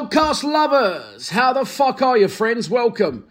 [0.00, 2.70] Podcast lovers, how the fuck are you, friends?
[2.70, 3.26] Welcome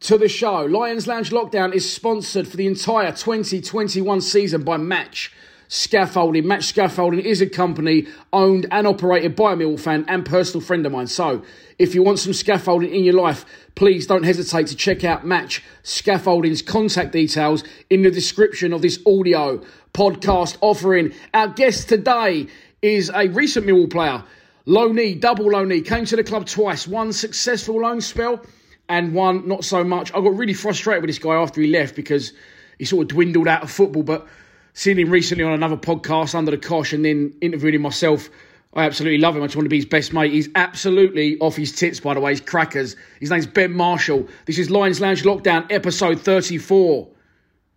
[0.00, 0.64] to the show.
[0.64, 5.30] Lions Lounge Lockdown is sponsored for the entire 2021 season by Match
[5.68, 6.46] Scaffolding.
[6.46, 10.86] Match Scaffolding is a company owned and operated by a Millwall fan and personal friend
[10.86, 11.08] of mine.
[11.08, 11.42] So,
[11.78, 15.62] if you want some scaffolding in your life, please don't hesitate to check out Match
[15.82, 21.12] Scaffolding's contact details in the description of this audio podcast offering.
[21.34, 22.46] Our guest today
[22.80, 24.24] is a recent Millwall player.
[24.68, 28.44] Loanee, double loanee, came to the club twice, one successful loan spell
[28.90, 30.10] and one not so much.
[30.12, 32.34] I got really frustrated with this guy after he left because
[32.78, 34.02] he sort of dwindled out of football.
[34.02, 34.26] But
[34.74, 38.28] seeing him recently on another podcast under the cosh and then interviewing him myself,
[38.74, 39.42] I absolutely love him.
[39.42, 40.32] I just want to be his best mate.
[40.32, 42.32] He's absolutely off his tits, by the way.
[42.32, 42.94] He's crackers.
[43.20, 44.28] His name's Ben Marshall.
[44.44, 47.08] This is Lions Lounge Lockdown, episode 34.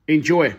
[0.09, 0.55] Enjoy.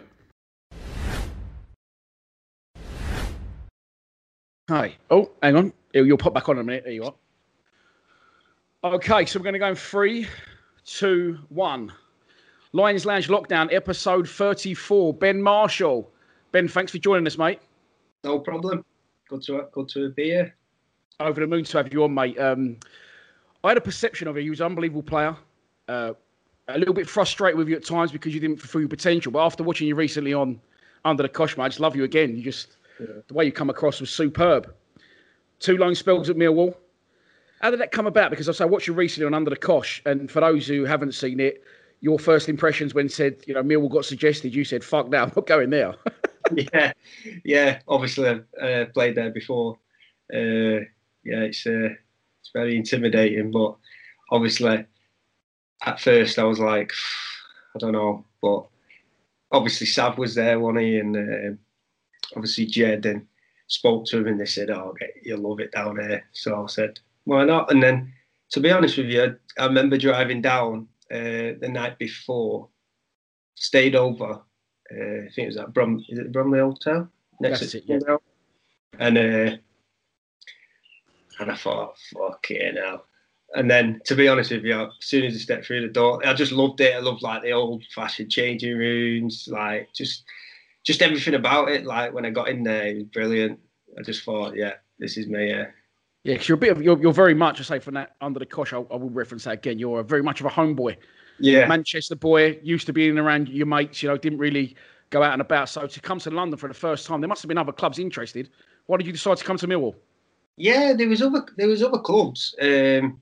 [4.70, 4.96] Hi.
[5.10, 5.72] Oh, hang on.
[5.92, 6.84] You'll pop back on in a minute.
[6.84, 7.14] There you are.
[8.84, 10.26] Okay, so we're going to go in three,
[10.84, 11.92] two, one.
[12.72, 15.14] Lions Lounge Lockdown, episode 34.
[15.14, 16.10] Ben Marshall.
[16.52, 17.60] Ben, thanks for joining us, mate.
[18.24, 18.84] No problem.
[19.28, 20.56] Good to good to be here.
[21.20, 22.38] Over the moon to have you on, mate.
[22.38, 22.78] Um,
[23.62, 24.42] I had a perception of you.
[24.42, 25.36] You was an unbelievable player.
[25.88, 26.14] Uh,
[26.68, 29.32] a little bit frustrated with you at times because you didn't fulfill your potential.
[29.32, 30.60] But after watching you recently on
[31.04, 32.36] Under the Cosh, mate, I just love you again.
[32.36, 33.06] You just yeah.
[33.26, 34.74] the way you come across was superb.
[35.62, 36.74] Two loan spells at Millwall.
[37.60, 38.30] How did that come about?
[38.30, 41.12] Because I say, watched you recently on Under the Cosh, and for those who haven't
[41.12, 41.62] seen it,
[42.00, 45.32] your first impressions when said, you know, Millwall got suggested, you said, "Fuck now, I'm
[45.34, 45.94] not going there."
[46.74, 46.92] yeah,
[47.44, 47.78] yeah.
[47.86, 49.78] Obviously, I've uh, played there before.
[50.32, 50.82] Uh,
[51.24, 51.90] yeah, it's uh,
[52.40, 53.76] it's very intimidating, but
[54.30, 54.84] obviously,
[55.84, 56.92] at first I was like,
[57.76, 58.66] I don't know, but
[59.52, 60.98] obviously Sav was there, wasn't he?
[60.98, 61.56] And uh,
[62.36, 63.26] obviously Jed and
[63.72, 66.66] spoke to him, and they said, "Oh, okay, you'll love it down here." So I
[66.66, 68.12] said, "Why not?" And then,
[68.50, 72.68] to be honest with you, I remember driving down uh, the night before,
[73.54, 74.40] stayed over.
[74.94, 76.04] Uh, I think it was at Brum.
[76.08, 77.08] Is it Bromley Hotel?
[77.40, 78.16] Next That's it, yeah.
[78.98, 79.56] And uh,
[81.40, 83.02] and I thought, fuck it now.
[83.54, 86.26] And then, to be honest with you, as soon as I stepped through the door,
[86.26, 86.94] I just loved it.
[86.94, 90.24] I loved like the old-fashioned changing rooms, like just,
[90.84, 91.84] just everything about it.
[91.84, 93.60] Like when I got in there, it was brilliant.
[93.98, 95.50] I just thought, yeah, this is me.
[95.50, 95.66] Yeah.
[96.24, 97.58] Yeah, because you're a bit of you're, you're very much.
[97.58, 98.72] I say from that under the cosh.
[98.72, 99.78] I, I will reference that again.
[99.78, 100.96] You're very much of a homeboy.
[101.40, 102.60] Yeah, Manchester boy.
[102.62, 104.02] Used to being around your mates.
[104.02, 104.76] You know, didn't really
[105.10, 105.68] go out and about.
[105.68, 107.98] So to come to London for the first time, there must have been other clubs
[107.98, 108.50] interested.
[108.86, 109.96] Why did you decide to come to Millwall?
[110.56, 112.54] Yeah, there was other there was other clubs.
[112.62, 113.20] Um,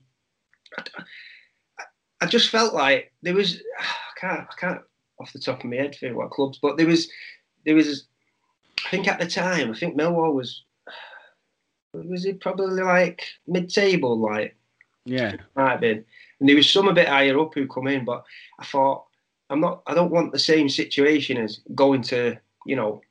[0.79, 1.85] I,
[2.21, 3.63] I just felt like there was.
[3.79, 4.81] I can't I can't
[5.19, 7.11] off the top of my head think what clubs, but there was
[7.65, 8.05] there was.
[8.87, 10.65] I think at the time, I think Millwall was
[11.93, 14.57] was it probably like mid-table, like
[15.05, 16.05] yeah, might have been.
[16.39, 18.25] And there was some a bit higher up who come in, but
[18.59, 19.05] I thought
[19.51, 19.83] I'm not.
[19.87, 23.03] I don't want the same situation as going to you know,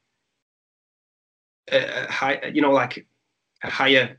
[1.72, 3.06] a, a high, you know, like
[3.64, 4.18] a higher.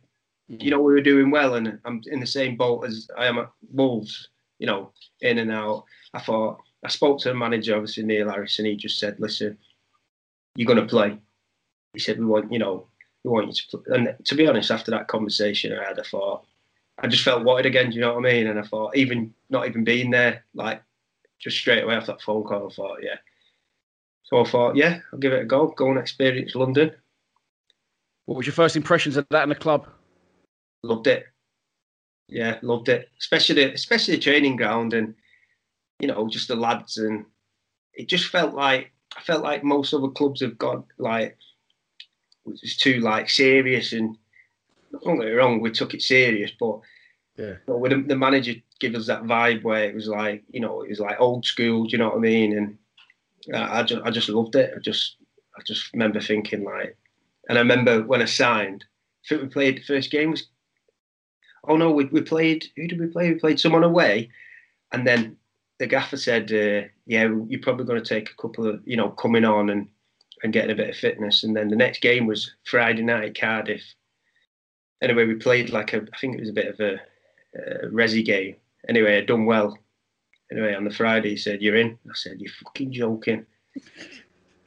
[0.49, 3.39] You know, we were doing well, and I'm in the same boat as I am
[3.39, 4.29] at Wolves.
[4.59, 5.85] You know, in and out.
[6.13, 9.57] I thought I spoke to the manager, obviously Neil Harris, and he just said, "Listen,
[10.57, 11.19] you're going to play."
[11.93, 12.87] He said, "We want, you know,
[13.25, 13.97] we want you to play.
[13.97, 16.45] And to be honest, after that conversation I had, I thought
[16.99, 17.91] I just felt wanted again.
[17.91, 18.47] Do you know what I mean?
[18.47, 20.83] And I thought, even not even being there, like
[21.39, 23.17] just straight away after that phone call, I thought, yeah.
[24.25, 25.69] So I thought, yeah, I'll give it a go.
[25.69, 26.93] Go and experience London.
[28.27, 29.89] What was your first impressions of that in the club?
[30.83, 31.27] Loved it.
[32.29, 33.09] Yeah, loved it.
[33.19, 35.15] Especially the, especially the training ground and
[35.99, 37.27] you know just the lads and
[37.93, 41.37] it just felt like I felt like most other clubs have got like
[42.47, 44.17] it was too like serious and
[45.05, 46.81] don't get me wrong, we took it serious, but
[47.37, 50.83] yeah, but the, the manager give us that vibe where it was like you know
[50.83, 52.57] it was like old school, do you know what I mean?
[52.57, 52.79] And
[53.55, 54.73] I, I just I just loved it.
[54.77, 55.17] I just
[55.57, 56.97] I just remember thinking like,
[57.49, 58.85] and I remember when I signed,
[59.25, 60.47] I think we played the first game was,
[61.69, 63.33] oh no, we we played who did we play?
[63.33, 64.31] We played someone away,
[64.93, 65.37] and then
[65.81, 69.11] the gaffer said, uh, yeah, you're probably going to take a couple of you know
[69.11, 69.89] coming on and
[70.45, 73.83] and getting a bit of fitness, and then the next game was Friday night Cardiff.
[75.03, 77.01] Anyway, we played like a I think it was a bit of a,
[77.59, 78.55] a resi game.
[78.89, 79.77] Anyway, I'd done well
[80.51, 81.99] Anyway, on the Friday, he said, You're in.
[82.07, 83.47] I said, You're fucking joking.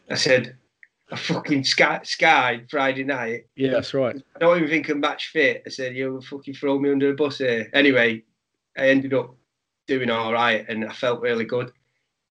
[0.09, 0.55] I said,
[1.11, 3.47] A fucking Sky, Sky Friday night.
[3.55, 4.15] Yeah, that's right.
[4.35, 5.63] I don't even think I'm match fit.
[5.65, 7.69] I said, You fucking throw me under the bus here.
[7.73, 8.23] Anyway,
[8.77, 9.35] I ended up
[9.87, 11.71] doing all right and I felt really good.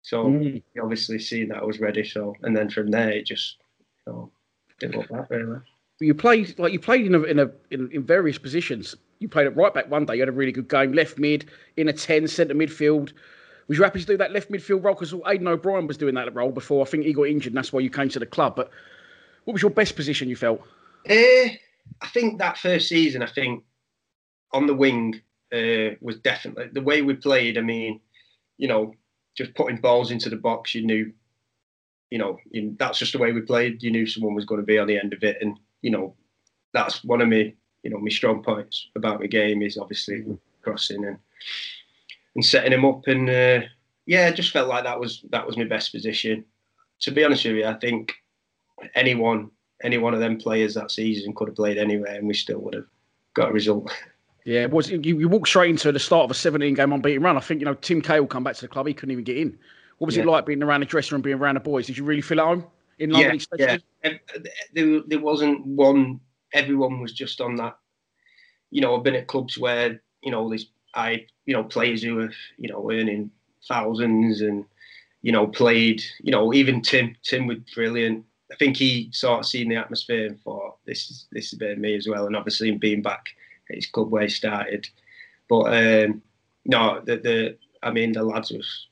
[0.03, 0.63] So mm.
[0.83, 2.05] obviously seeing that I was ready.
[2.05, 3.59] So and then from there it just
[4.07, 4.33] you know,
[4.79, 5.61] didn't look back really.
[6.01, 8.95] You played like you played in a, in a in, in various positions.
[9.19, 10.15] You played at right back one day.
[10.15, 10.93] You had a really good game.
[10.95, 13.13] Left mid, in a ten, centre midfield.
[13.69, 14.95] Was you happy to do that left midfield role?
[14.95, 16.85] Because Aiden O'Brien was doing that role before.
[16.85, 18.57] I think he got injured, and that's why you came to the club.
[18.57, 18.71] But
[19.45, 20.29] what was your best position?
[20.29, 20.61] You felt?
[21.09, 21.51] Uh,
[22.01, 23.63] I think that first season, I think
[24.53, 25.21] on the wing
[25.53, 27.59] uh, was definitely the way we played.
[27.59, 28.01] I mean,
[28.59, 28.95] you know,
[29.37, 30.75] just putting balls into the box.
[30.75, 31.13] You knew,
[32.11, 33.83] you know, you, that's just the way we played.
[33.83, 36.15] You knew someone was going to be on the end of it, and you know,
[36.73, 40.35] that's one of me, you know, my strong points about my game is obviously mm-hmm.
[40.63, 41.19] crossing and
[42.35, 43.07] and setting him up.
[43.07, 43.67] And uh,
[44.07, 46.45] yeah, I just felt like that was that was my best position.
[47.01, 48.15] To be honest with you, I think
[48.95, 49.51] anyone
[49.83, 52.75] any one of them players that season could have played anywhere, and we still would
[52.75, 52.87] have
[53.35, 53.91] got a result.
[54.45, 57.37] Yeah, was you, you walked straight into the start of a 17 game unbeaten run.
[57.37, 58.87] I think you know Tim Cahill come back to the club.
[58.87, 59.59] He couldn't even get in.
[59.99, 60.23] What was yeah.
[60.23, 61.87] it like being around the dressing room, being around the boys?
[61.87, 62.65] Did you really feel at home
[62.99, 63.33] in London?
[63.33, 63.85] Yeah, especially?
[64.03, 64.11] yeah.
[64.35, 64.39] Uh,
[64.73, 66.21] there, there wasn't one.
[66.55, 67.77] Everyone was just on that.
[68.71, 72.21] You know, I've been at clubs where you know these I, you know, players who
[72.21, 73.31] are, you know, earning
[73.69, 74.65] thousands and,
[75.23, 78.25] you know, played, you know, even Tim, Tim was brilliant.
[78.51, 81.57] I think he sort of seen the atmosphere and thought, this is this is a
[81.59, 82.27] bit of me as well.
[82.27, 83.27] And obviously being back
[83.71, 84.89] at good where he started.
[85.49, 86.23] But um,
[86.65, 88.87] no, the, the I mean, the lads was,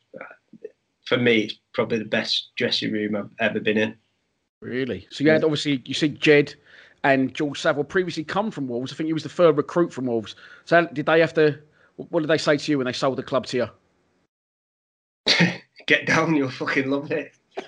[1.06, 3.96] for me, it's probably the best dressing room I've ever been in.
[4.60, 5.06] Really?
[5.10, 6.54] So you had obviously, you said Jed
[7.04, 8.92] and George Saville previously come from Wolves.
[8.92, 10.34] I think he was the third recruit from Wolves.
[10.64, 11.60] So did they have to
[11.98, 13.66] what did they say to you when they sold the club to you?
[15.86, 17.32] Get down, you'll fucking love it.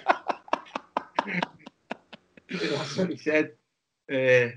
[2.48, 3.52] That's what he said.
[4.10, 4.54] Uh,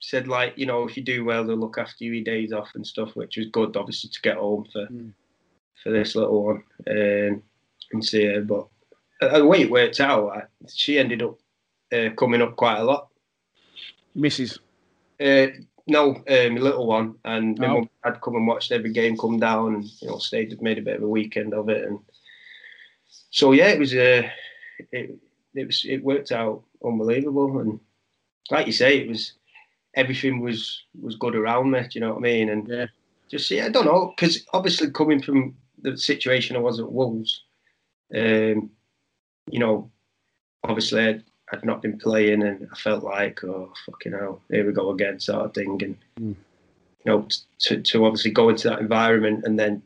[0.00, 2.70] said like, you know, if you do well, they'll look after you your days off
[2.74, 5.12] and stuff, which was good, obviously, to get home for mm.
[5.82, 7.42] for this little one um,
[7.92, 8.42] and see her.
[8.42, 8.66] But
[9.20, 11.38] uh, the way it worked out, I, she ended up
[11.92, 13.08] uh, coming up quite a lot.
[14.16, 14.58] Mrs.
[15.20, 15.52] Uh,
[15.86, 17.74] no, um, little one, and my oh.
[17.74, 20.82] mum had come and watched every game come down, and you know, stayed, made a
[20.82, 21.98] bit of a weekend of it, and
[23.30, 24.22] so yeah, it was uh,
[24.92, 25.18] it,
[25.54, 27.80] it was it worked out unbelievable, and
[28.50, 29.34] like you say, it was
[29.94, 31.80] everything was was good around me.
[31.80, 32.48] Do you know what I mean?
[32.48, 32.86] And yeah,
[33.30, 37.42] just yeah, I don't know, because obviously coming from the situation I was at Wolves,
[38.14, 38.70] um,
[39.50, 39.90] you know,
[40.64, 44.90] obviously I'd not been playing, and I felt like, oh fucking hell, here we go
[44.90, 45.80] again, sort of thing.
[45.82, 46.36] And mm.
[47.04, 47.28] you know,
[47.60, 49.82] to to obviously go into that environment, and then,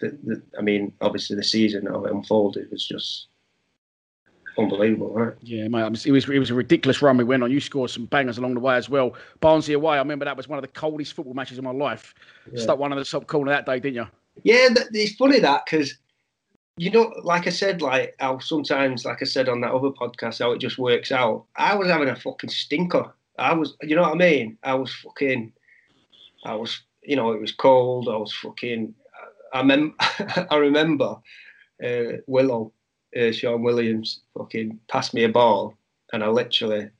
[0.00, 3.26] the, the, I mean, obviously the season how it unfolded was just
[4.58, 5.34] unbelievable, right?
[5.40, 6.06] Yeah, mate.
[6.06, 7.50] It was it was a ridiculous run we went on.
[7.50, 9.14] You scored some bangers along the way as well.
[9.40, 9.96] Barnsley away.
[9.96, 12.14] I remember that was one of the coldest football matches of my life.
[12.52, 12.62] Yeah.
[12.62, 14.06] Stuck one of the top corner that day, didn't you?
[14.44, 15.96] Yeah, it's funny that because
[16.76, 20.38] you know, like I said, like how sometimes, like I said on that other podcast,
[20.38, 21.44] how it just works out.
[21.56, 23.12] I was having a fucking stinker.
[23.38, 24.58] I was, you know what I mean?
[24.62, 25.52] I was fucking,
[26.44, 28.08] I was, you know, it was cold.
[28.08, 28.94] I was fucking.
[29.52, 29.94] I mem-
[30.50, 31.16] I remember
[31.84, 32.72] uh, Willow,
[33.16, 35.74] uh, Shaun Williams, fucking passed me a ball,
[36.12, 36.90] and I literally,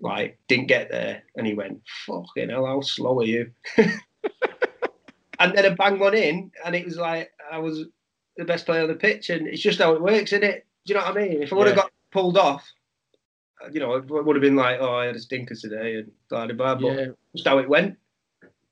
[0.00, 5.66] like, didn't get there, and he went, "Fucking hell, how slow are you?" and then
[5.66, 7.84] I banged one in, and it was like I was
[8.36, 10.66] the best player on the pitch, and it's just how it works, isn't it?
[10.86, 11.42] Do you know what I mean?
[11.42, 11.82] If I would have yeah.
[11.82, 12.66] got pulled off,
[13.70, 16.46] you know, it would have been like, oh, I had a stinker today, and blah
[16.46, 16.92] blah blah.
[16.92, 17.06] Yeah.
[17.34, 17.96] Just how it went.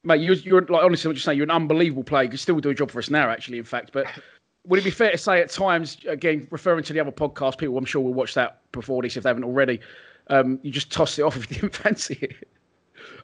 [0.04, 2.24] Mate, you're, you're like honestly, I'm just saying, you're an unbelievable player.
[2.24, 3.58] You can still do a job for us now, actually.
[3.58, 4.06] In fact, but
[4.64, 7.78] would it be fair to say at times, again, referring to the other podcast, people
[7.78, 9.80] I'm sure will watch that before this if they haven't already.
[10.28, 12.48] Um, you just tossed it off if you didn't fancy it.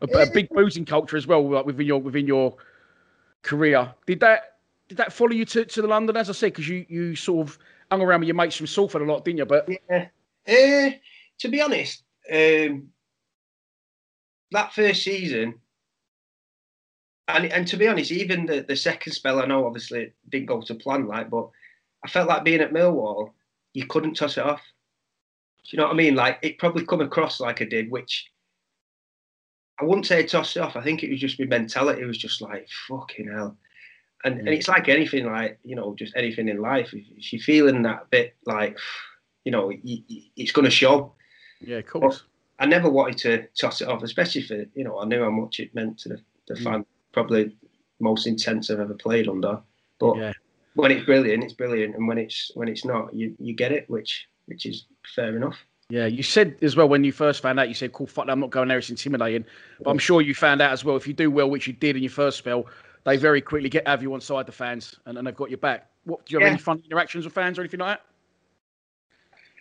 [0.00, 2.56] a, a big boozing culture as well, like within your within your
[3.42, 3.92] career.
[4.06, 4.54] Did that
[4.88, 7.48] did that follow you to, to the London, as I said, because you you sort
[7.48, 7.58] of
[7.90, 9.46] hung around with your mates from Salford a lot, didn't you?
[9.46, 10.08] But yeah,
[10.48, 10.90] uh,
[11.38, 12.88] to be honest, um,
[14.50, 15.60] that first season,
[17.28, 20.46] and and to be honest, even the, the second spell, I know obviously it didn't
[20.46, 21.48] go to plan, like, but
[22.04, 23.32] I felt like being at Millwall,
[23.72, 24.60] you couldn't toss it off.
[25.64, 26.14] Do you know what I mean?
[26.14, 28.30] Like it probably come across like I did, which
[29.80, 30.76] I wouldn't say toss it off.
[30.76, 32.02] I think it was just my mentality.
[32.02, 33.56] It was just like fucking hell.
[34.24, 36.92] And, and it's like anything, like you know, just anything in life.
[36.92, 38.78] If you're feeling that bit, like
[39.44, 41.14] you know, it's going to show.
[41.60, 42.22] Yeah, of course.
[42.58, 45.30] But I never wanted to toss it off, especially for you know, I knew how
[45.30, 46.64] much it meant to the, the mm.
[46.64, 46.86] fan.
[47.14, 47.56] Probably
[48.00, 49.60] most intense I've ever played under.
[49.98, 50.32] But yeah.
[50.74, 53.88] when it's brilliant, it's brilliant, and when it's when it's not, you you get it,
[53.88, 55.56] which which is fair enough.
[55.90, 58.40] Yeah, you said as well when you first found out, you said, "Cool, fuck, I'm
[58.40, 58.78] not going there.
[58.78, 59.44] It's intimidating."
[59.82, 61.96] But I'm sure you found out as well if you do well, which you did
[61.96, 62.66] in your first spell,
[63.04, 65.58] they very quickly get have you on side the fans, and, and they've got your
[65.58, 65.88] back.
[66.04, 66.52] What do you have yeah.
[66.52, 68.06] any fun interactions with fans or anything like that?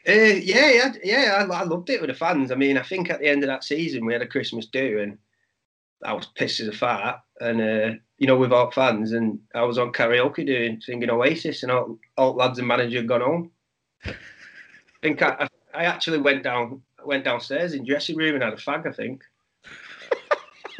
[0.05, 1.45] Uh, yeah, yeah, yeah.
[1.49, 2.51] I, I, loved it with the fans.
[2.51, 4.99] I mean, I think at the end of that season we had a Christmas do,
[4.99, 5.17] and
[6.03, 9.63] I was pissed as a fart, and uh, you know, with our fans, and I
[9.63, 13.51] was on karaoke doing singing Oasis, and all, all lads and manager had gone home.
[14.05, 14.13] I
[15.01, 18.87] think I, I actually went down went downstairs in dressing room and had a fag.
[18.87, 19.23] I think.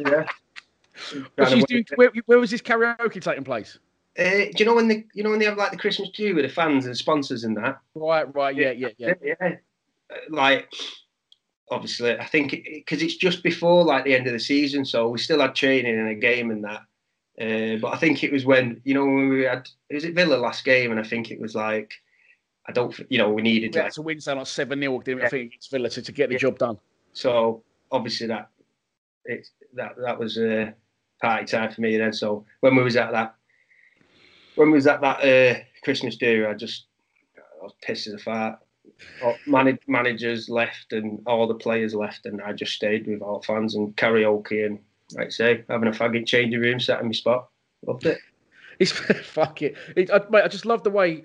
[0.00, 0.26] yeah.
[1.68, 3.78] Doing, where, where, was this karaoke taking place?
[4.18, 6.34] Uh, do you know when the you know when they have like the Christmas do
[6.34, 7.80] with the fans and sponsors and that?
[7.94, 9.14] Right, right, yeah, yeah, yeah.
[9.22, 9.56] Yeah,
[10.30, 10.72] like
[11.70, 15.08] obviously, I think because it, it's just before like the end of the season, so
[15.08, 16.82] we still had training and a game and that.
[17.40, 20.36] Uh, but I think it was when you know when we had was it Villa
[20.36, 21.94] last game, and I think it was like
[22.66, 25.20] I don't, you know, we needed we like, to win something like seven 0 didn't
[25.20, 25.26] yeah.
[25.26, 26.38] I think against Villa to, to get the yeah.
[26.38, 26.78] job done.
[27.12, 28.48] So obviously that
[29.24, 30.70] it that that was a uh,
[31.20, 32.12] party time for me then.
[32.12, 33.34] So when we was at that
[34.54, 36.86] when we was at that uh, Christmas do, I just
[37.36, 38.58] I was pissed as a fart.
[39.46, 43.74] Manag- managers left and all the players left, and I just stayed with all fans
[43.74, 44.78] and karaoke and
[45.12, 47.48] like I say, having a faggot changing room, sat in my spot.
[47.86, 48.18] Loved it.
[48.80, 48.90] It's
[49.22, 49.76] fuck it.
[49.94, 51.22] it I, mate, I just love the way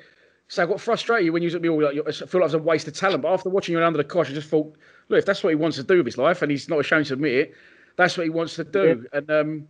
[0.50, 1.82] so I got frustrated when you was at me all.
[1.82, 3.22] Like, I feel like it was a waste of talent.
[3.22, 4.76] But after watching you under the cosh, I just thought,
[5.08, 7.06] look, if that's what he wants to do with his life, and he's not ashamed
[7.06, 7.54] to admit it,
[7.98, 9.06] that's what he wants to do.
[9.14, 9.20] Yeah.
[9.20, 9.68] And um,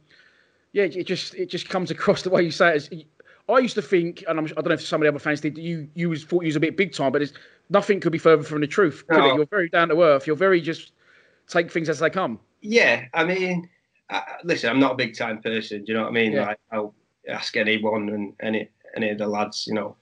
[0.72, 3.08] yeah, it just it just comes across the way you say it.
[3.50, 5.20] I used to think, and I'm, I do not know if some of the other
[5.20, 5.58] fans did.
[5.58, 7.32] You you was thought you was a bit big time, but
[7.70, 9.04] nothing could be further from the truth.
[9.10, 9.36] No.
[9.36, 10.28] You're very down to earth.
[10.28, 10.94] You're very just
[11.48, 12.40] take things as they come.
[12.62, 13.70] Yeah, I mean,
[14.10, 15.84] uh, listen, I'm not a big time person.
[15.84, 16.34] Do you know what I mean?
[16.34, 16.46] Yeah.
[16.48, 16.94] Like I'll
[17.28, 19.96] ask anyone and any any of the lads, you know,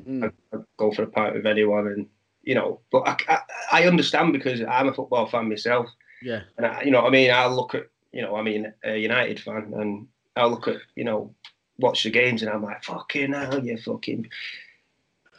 [0.00, 0.24] Mm.
[0.24, 2.06] I, would go for a pint with anyone, and
[2.42, 2.80] you know.
[2.90, 3.38] But I, I,
[3.72, 5.86] I, understand because I'm a football fan myself.
[6.22, 6.42] Yeah.
[6.56, 8.96] And I, you know, what I mean, I'll look at you know, I mean, a
[8.96, 10.06] United fan, and
[10.36, 11.34] I'll look at you know,
[11.78, 14.28] watch the games, and I'm like, fucking hell, you fucking.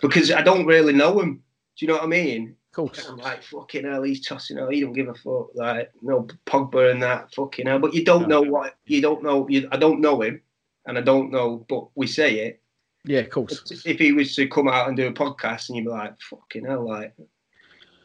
[0.01, 1.43] Because I don't really know him.
[1.77, 2.55] Do you know what I mean?
[2.71, 3.07] Of course.
[3.07, 4.73] I'm like, fucking hell, he's tossing out.
[4.73, 5.49] He don't give a fuck.
[5.55, 7.79] Like, no Pogba and that, fucking hell.
[7.79, 8.41] But you don't no.
[8.41, 10.41] know what, you don't know, you, I don't know him,
[10.85, 12.59] and I don't know, but we say it.
[13.05, 13.83] Yeah, of course.
[13.85, 16.65] If he was to come out and do a podcast, and you'd be like, "Fucking
[16.65, 17.13] hell!" Like,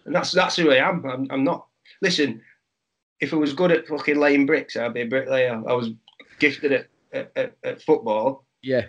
[0.05, 1.05] and that's that's who I am.
[1.07, 1.67] I'm, I'm not.
[2.03, 2.43] Listen,
[3.21, 5.63] if I was good at fucking laying bricks, I'd be a bricklayer.
[5.69, 5.91] I was
[6.41, 8.45] gifted at, at, at, at football.
[8.63, 8.87] Yeah.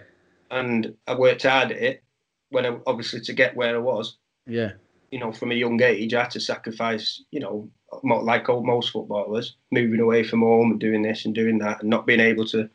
[0.51, 2.03] And I worked hard at it.
[2.49, 4.17] When I, obviously to get where I was.
[4.47, 4.71] Yeah.
[5.11, 7.23] You know, from a young age, I had to sacrifice.
[7.31, 7.69] You know,
[8.03, 12.07] like most footballers, moving away from home and doing this and doing that, and not
[12.07, 12.69] being able to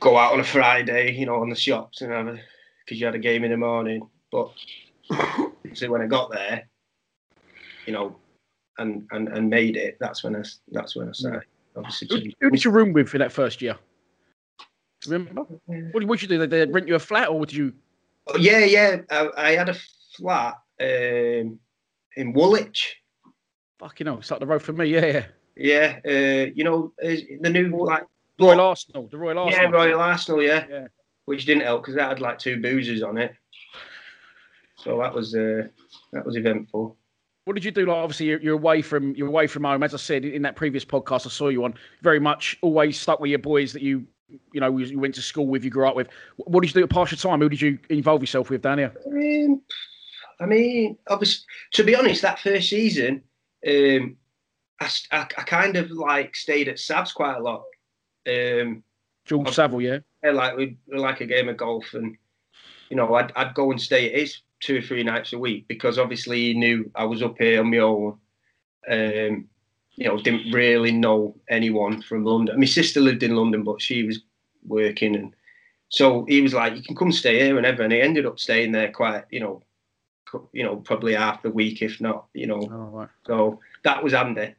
[0.00, 2.40] go out on a Friday, you know, on the shops and have a
[2.84, 4.08] because you had a game in the morning.
[4.32, 4.52] But
[5.74, 6.68] so when I got there,
[7.86, 8.16] you know,
[8.78, 11.44] and and and made it, that's when I that's when I started.
[11.76, 13.76] Obviously, who, who did you room with for that first year?
[15.06, 15.42] Remember?
[15.66, 16.46] What did you do?
[16.46, 17.72] They rent you a flat, or did you?
[18.26, 19.00] Oh, yeah, yeah.
[19.10, 19.76] I, I had a
[20.16, 21.58] flat um,
[22.16, 22.96] in Woolwich.
[23.78, 24.86] Fucking hell, it's like the road for me.
[24.86, 25.24] Yeah, yeah.
[25.56, 28.04] Yeah, uh, you know, the new like
[28.38, 29.70] Royal Arsenal, the Royal Arsenal.
[29.70, 30.64] Yeah, Royal Arsenal, yeah.
[30.68, 30.86] yeah.
[31.26, 33.34] Which didn't help because that had like two boozers on it.
[34.76, 35.68] So that was uh,
[36.12, 36.96] that was eventful.
[37.44, 37.86] What did you do?
[37.86, 39.82] Like, obviously, you're, you're, away from you're away from home.
[39.82, 41.74] As I said in that previous podcast, I saw you on.
[42.02, 44.06] Very much always stuck with your boys that you
[44.52, 46.08] you know you went to school with, you grew up with.
[46.36, 47.40] What did you do at your time?
[47.40, 48.92] Who did you involve yourself with down here?
[49.06, 49.62] Um,
[50.40, 51.44] I mean, obviously,
[51.74, 53.22] to be honest, that first season,
[53.66, 54.16] um,
[54.80, 57.64] I, I, I kind of like stayed at Sav's quite a lot.
[58.26, 58.82] Um,
[59.24, 59.98] George Saville, yeah.
[60.24, 62.16] Yeah, like we like a game of golf, and
[62.88, 65.66] you know, I'd I'd go and stay at his two or three nights a week
[65.68, 68.18] because obviously he knew I was up here on my own.
[68.90, 69.48] Um,
[70.00, 72.58] you know, didn't really know anyone from London.
[72.58, 74.20] My sister lived in London, but she was
[74.66, 75.36] working, and
[75.90, 78.72] so he was like, "You can come stay here whenever." And he ended up staying
[78.72, 79.62] there quite, you know,
[80.52, 82.66] you know, probably half the week, if not, you know.
[82.72, 83.08] Oh, right.
[83.26, 84.54] So that was handy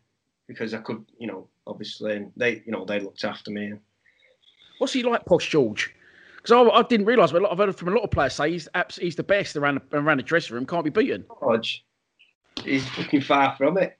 [0.47, 3.73] because I could, you know, obviously um, they, you know, they looked after me.
[4.77, 5.91] What's he like, Posh George?
[6.35, 8.67] Because I, I, didn't realise, but I've heard from a lot of players say he's
[8.75, 11.25] abs- he's the best around the, around the dressing room, can't be beaten.
[11.29, 11.83] Hodge,
[12.63, 13.97] he's fucking far from it.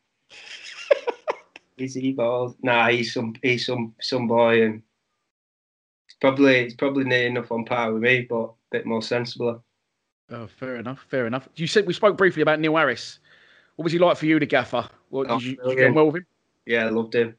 [1.82, 2.56] Is he balls?
[2.62, 4.84] Nah, he's some he's some some boy, and
[6.08, 9.64] it's probably it's probably near enough on par with me, but a bit more sensible.
[10.30, 11.50] Oh, fair enough, fair enough.
[11.56, 13.20] You said we spoke briefly about Neil Harris.
[13.76, 14.88] What was he like for you, the gaffer?
[15.10, 16.26] What, Oh, did, you, did you well with him?
[16.68, 17.36] Yeah, I loved him.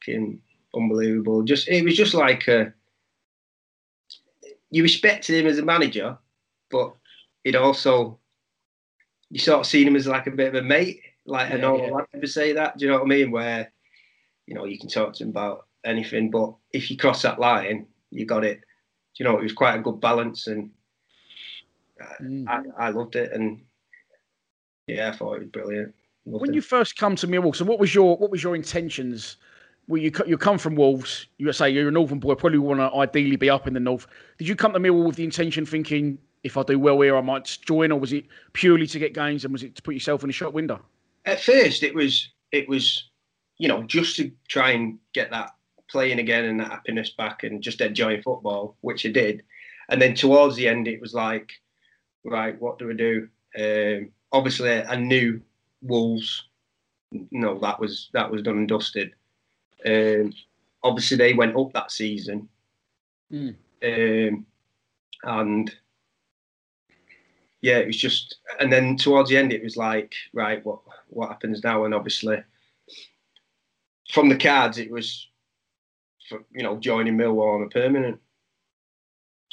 [0.00, 0.40] Fucking
[0.74, 1.42] unbelievable.
[1.42, 2.66] Just it was just like uh
[4.70, 6.16] you respected him as a manager,
[6.70, 6.94] but
[7.42, 8.20] it also
[9.30, 11.00] you sort of seen him as like a bit of a mate.
[11.26, 11.90] Like I Yeah, know yeah.
[11.90, 12.78] a lot of people say that.
[12.78, 13.30] Do you know what I mean?
[13.30, 13.72] Where
[14.46, 17.86] you know you can talk to him about anything, but if you cross that line,
[18.10, 18.60] you got it.
[18.60, 20.70] Do you know it was quite a good balance, and
[22.22, 22.46] Mm.
[22.46, 23.32] I, I loved it.
[23.32, 23.64] And
[24.86, 25.94] yeah, I thought it was brilliant.
[26.26, 26.54] Loved When it.
[26.54, 29.36] you first come to Millwall, so what was your what was your intentions?
[29.88, 31.26] Well, you you come from Wolves.
[31.38, 32.34] You say you're a Northern boy.
[32.34, 34.06] Probably want to ideally be up in the north.
[34.38, 37.20] Did you come to Millwall with the intention, thinking if I do well here, I
[37.20, 40.22] might join, or was it purely to get games and was it to put yourself
[40.22, 40.80] in the shop window?
[41.26, 43.10] At first it was it was
[43.58, 45.50] you know just to try and get that
[45.90, 49.42] playing again and that happiness back and just enjoying football which i did.
[49.88, 51.50] And then towards the end it was like
[52.24, 53.28] right what do we do?
[53.58, 55.40] Um, obviously i knew
[55.82, 56.44] wolves.
[57.30, 59.14] No that was that was done and dusted.
[59.84, 60.32] Um,
[60.82, 62.48] obviously they went up that season.
[63.32, 63.56] Mm.
[63.82, 64.46] um,
[65.24, 65.74] and
[67.62, 71.28] yeah, it was just, and then towards the end, it was like, right, what what
[71.28, 71.84] happens now?
[71.84, 72.42] And obviously,
[74.12, 75.28] from the cards, it was,
[76.28, 78.20] for, you know, joining Millwall on a permanent,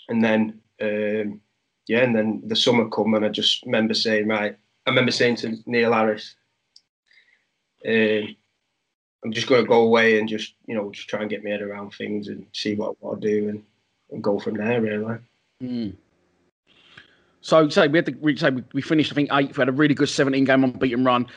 [0.09, 1.41] and then, um,
[1.87, 5.37] yeah, and then the summer come, and I just remember saying, right, I remember saying
[5.37, 6.35] to Neil Harris,
[7.87, 8.35] um,
[9.23, 11.51] I'm just going to go away and just, you know, just try and get my
[11.51, 13.63] head around things and see what, what I do and,
[14.11, 15.17] and go from there, really.
[15.61, 15.95] Mm.
[17.43, 19.57] So say we had to we say we- we finished I think eighth.
[19.57, 21.27] We had a really good 17 game unbeaten run,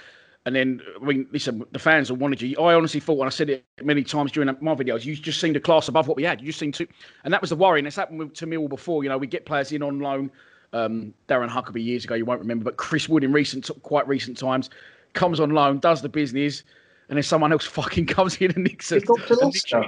[0.46, 2.56] and then I mean listen, the fans all wanted you.
[2.58, 5.56] I honestly thought and I said it many times during my videos, you just seemed
[5.56, 6.40] a class above what we had.
[6.40, 6.86] You just seemed to,
[7.24, 7.80] and that was the worry.
[7.80, 9.02] And it's happened with, to Millwall before.
[9.02, 10.30] You know, we get players in on loan.
[10.72, 14.36] Um, Darren Huckerby years ago, you won't remember, but Chris Wood in recent, quite recent
[14.36, 14.68] times,
[15.14, 16.64] comes on loan, does the business,
[17.08, 19.00] and then someone else fucking comes in and nicks Did it.
[19.02, 19.84] he go to Leicester?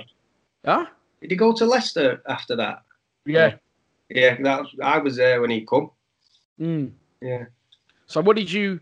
[0.65, 0.87] Huh?
[1.21, 2.83] Did he go to Leicester after that?
[3.27, 3.55] Yeah.
[4.09, 5.91] Yeah, that was, I was there when he come.
[6.61, 6.93] Mm.
[7.23, 7.45] Yeah.
[8.07, 8.81] So what did you?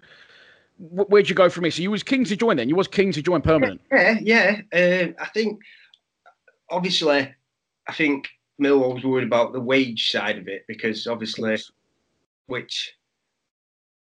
[0.78, 1.70] wh- Where'd you go from here?
[1.70, 2.68] So you was keen to join then.
[2.68, 3.80] You was keen to join permanent.
[3.90, 4.60] Yeah, yeah.
[4.72, 5.60] Um, I think
[6.70, 7.34] obviously,
[7.88, 8.28] I think
[8.60, 11.56] Millwall was worried about the wage side of it because obviously,
[12.46, 12.92] which.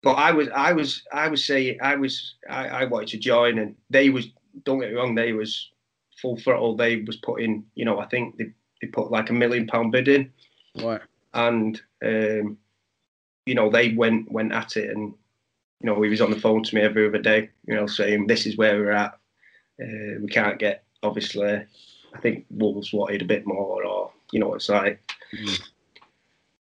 [0.04, 3.58] But I was, I was, I was saying, I was, I, I wanted to join,
[3.60, 4.28] and they was.
[4.64, 5.70] Don't get me wrong, they was
[6.22, 6.76] full throttle.
[6.76, 8.46] They was putting, you know, I think they,
[8.82, 10.32] they put like a million pound bid in.
[10.82, 11.02] Right.
[11.34, 12.58] and um,
[13.48, 15.14] you know they went went at it, and
[15.80, 18.28] you know he was on the phone to me every other day, you know, saying
[18.28, 19.18] this is where we're at.
[19.82, 21.64] Uh, we can't get obviously.
[22.14, 25.00] I think Wolves wanted a bit more, or you know, it's like.
[25.34, 25.62] Mm.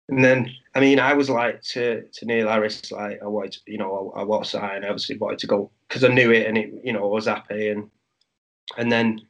[0.08, 3.60] And then, I mean, I was like to, to Neil Harris, like I wanted, to,
[3.66, 4.84] you know, I, I want to sign.
[4.84, 7.26] I obviously wanted to go because I knew it, and it, you know, I was
[7.26, 7.90] happy, and
[8.78, 9.22] and then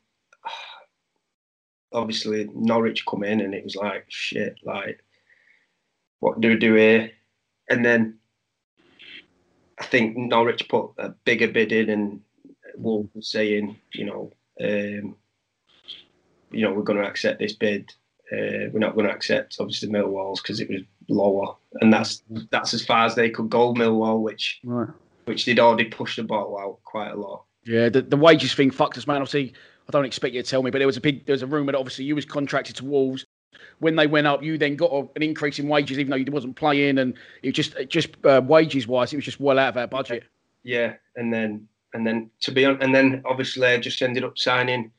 [1.94, 5.02] obviously Norwich come in, and it was like shit, like
[6.20, 7.12] what do we do here?
[7.70, 8.18] And then
[9.80, 12.22] I think Norwich put a bigger bid in, and
[12.78, 15.16] Wolves was saying, you know, um,
[16.52, 17.92] you know, we're going to accept this bid.
[18.32, 22.74] Uh, we're not going to accept obviously Millwall's because it was lower, and that's that's
[22.74, 23.74] as far as they could go.
[23.74, 24.90] Millwall, which Right.
[25.26, 27.44] which they'd already pushed the bottle out quite a lot.
[27.66, 27.90] Yeah.
[27.90, 29.18] The, the wages thing fucked us, man.
[29.18, 29.54] Obviously,
[29.88, 31.48] I don't expect you to tell me, but there was a big, there was a
[31.48, 33.26] rumor that obviously you was contracted to Wolves.
[33.80, 36.32] When they went up, you then got a, an increase in wages, even though you
[36.32, 37.14] wasn't playing, and
[37.44, 40.24] it just, it just uh, wages wise, it was just well out of our budget.
[40.64, 44.38] Yeah, and then and then to be on, and then obviously I just ended up
[44.38, 44.92] signing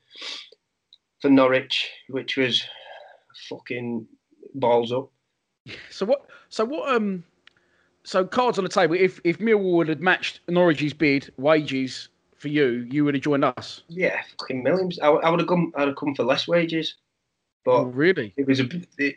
[1.21, 2.64] for Norwich, which was
[3.49, 4.07] fucking
[4.55, 5.11] balls up.
[5.90, 6.27] So what?
[6.49, 6.95] So what?
[6.95, 7.25] Um.
[8.05, 8.95] So cards on the table.
[8.95, 13.83] If if Millwall had matched Norwich's bid wages for you, you would have joined us.
[13.88, 14.99] Yeah, fucking millions.
[15.01, 15.73] I, I would have come.
[15.77, 16.95] I'd have come for less wages,
[17.66, 18.33] but Oh, really?
[18.37, 18.68] it was a.
[18.96, 19.16] It,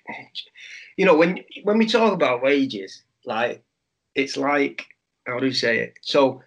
[0.98, 3.64] you know, when when we talk about wages, like
[4.16, 4.86] it's like
[5.26, 6.00] how do you say it?
[6.02, 6.42] So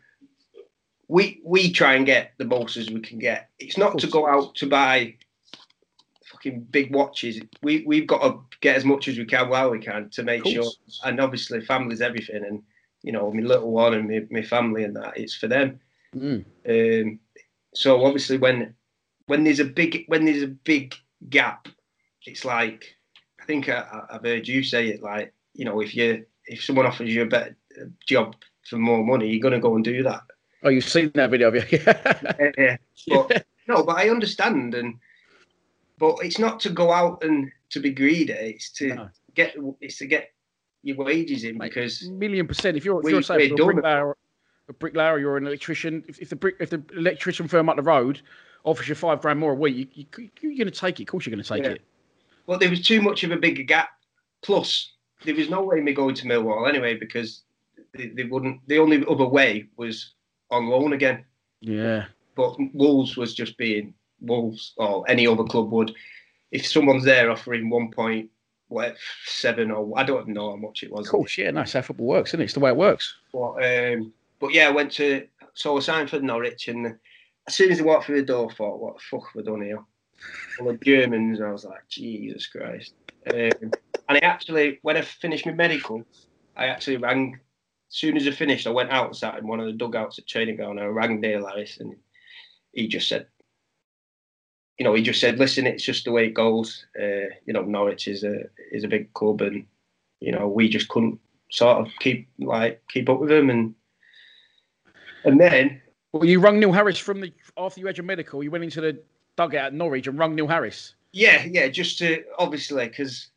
[1.08, 3.50] we we try and get the most as we can get.
[3.60, 5.14] It's not to go out to buy
[6.26, 7.40] fucking big watches.
[7.62, 10.44] We we've got to get as much as we can while we can to make
[10.44, 10.70] sure.
[11.04, 12.62] And obviously, family's everything, and
[13.02, 15.78] you know, my little one and my, my family and that it's for them.
[16.16, 16.44] Mm.
[16.68, 17.20] Um,
[17.74, 18.74] so obviously, when
[19.26, 20.94] when there's a big when there's a big
[21.28, 21.68] gap,
[22.26, 22.96] it's like
[23.40, 25.02] I think I, I've heard you say it.
[25.02, 27.56] Like you know, if you if someone offers you a better
[28.06, 28.36] job
[28.68, 30.22] for more money, you're gonna go and do that.
[30.62, 31.78] Oh, you've seen that video, have you?
[32.58, 32.76] yeah.
[33.08, 34.94] But, no, but I understand, and
[35.98, 38.32] but it's not to go out and to be greedy.
[38.32, 39.08] It's to No.
[39.34, 40.32] get it's to get
[40.84, 42.76] your wages in Mate, because million percent.
[42.76, 44.16] If you're, if We- you're say, we're if you're a bricklayer,
[44.68, 46.04] a bricklayer, you're an electrician.
[46.06, 48.20] If, if the brick, if the electrician firm up the road
[48.64, 51.04] offers you five grand more a week, you, you, you're going to take it.
[51.04, 51.70] Of course, you're going to take Yeah.
[51.70, 51.82] it.
[52.46, 53.90] But there was too much of a bigger gap.
[54.42, 54.92] Plus,
[55.24, 57.42] there was no way me going to Millwall anyway because
[57.94, 58.60] they, they wouldn't.
[58.68, 60.14] The only other way was
[60.50, 61.24] on loan again.
[61.60, 62.06] Yeah.
[62.34, 65.94] But Wolves was just being Wolves or any other club would.
[66.50, 68.30] If someone's there offering one point
[68.68, 71.08] what seven or I don't know how much it was.
[71.08, 71.50] Course, yeah.
[71.52, 72.44] That's how football works, isn't it?
[72.44, 73.14] It's the way it works.
[73.32, 76.98] But um, but yeah, I went to so I signed for Norwich, and
[77.46, 79.50] as soon as I walked through the door, I thought, "What the fuck have I
[79.50, 79.82] done here?"
[80.60, 82.94] All the Germans, I was like, "Jesus Christ!"
[83.32, 83.76] Um, and
[84.08, 86.04] I actually, when I finished my medical,
[86.56, 87.38] I actually rang.
[87.90, 90.18] As soon as I finished, I went out, and sat in one of the dugouts
[90.18, 91.94] at training ground, and I rang Dale Harris, and
[92.72, 93.26] he just said,
[94.78, 96.86] "You know, he just said, listen, it's just the way it goes.
[96.98, 99.66] Uh, you know, Norwich is a is a big club, and
[100.20, 101.18] you know, we just couldn't
[101.50, 103.74] sort of keep like keep up with them, and
[105.24, 105.80] and then
[106.12, 108.42] Well, you rung Neil Harris from the after you had your medical.
[108.42, 108.98] You went into the
[109.36, 110.94] dugout at Norwich and rung Neil Harris.
[111.12, 113.28] yeah, yeah, just to obviously because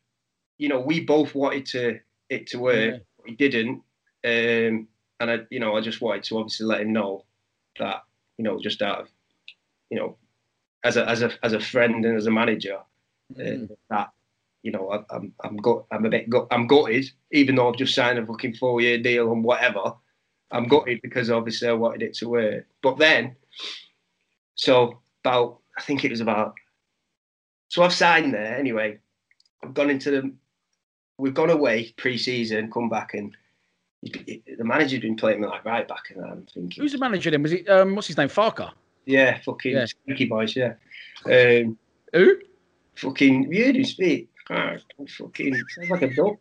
[0.58, 2.98] you know we both wanted to it to work, Yeah.
[3.24, 3.82] we didn't,
[4.24, 4.88] um,
[5.20, 7.24] and I you know I just wanted to obviously let him know
[7.78, 8.02] that
[8.38, 9.08] you know just out of
[9.90, 10.16] you know
[10.84, 12.78] as a as a as a friend and as a manager
[13.38, 14.10] uh, that
[14.62, 17.76] you know I, I'm I'm gut I'm a bit gut I'm gutted even though I've
[17.78, 19.94] just signed a fucking four year deal and whatever
[20.50, 23.36] I'm gutted because obviously I wanted it to work but then
[24.54, 26.54] so about I think it was about
[27.68, 28.98] so I've signed there anyway
[29.62, 30.32] I've gone into the
[31.18, 33.36] we've gone away pre-season come back and
[34.02, 37.42] the manager's been playing me like right back and I'm thinking Who's the manager then?
[37.42, 38.28] Was it um, what's his name?
[38.28, 38.70] Farke.
[39.06, 39.86] yeah fucking Yeah.
[40.04, 40.74] sneaky boys yeah
[41.24, 41.78] um,
[42.12, 42.36] Who?
[42.96, 44.28] fucking you him speak?
[44.48, 44.74] Ah,
[45.08, 46.36] fucking sounds like a dog.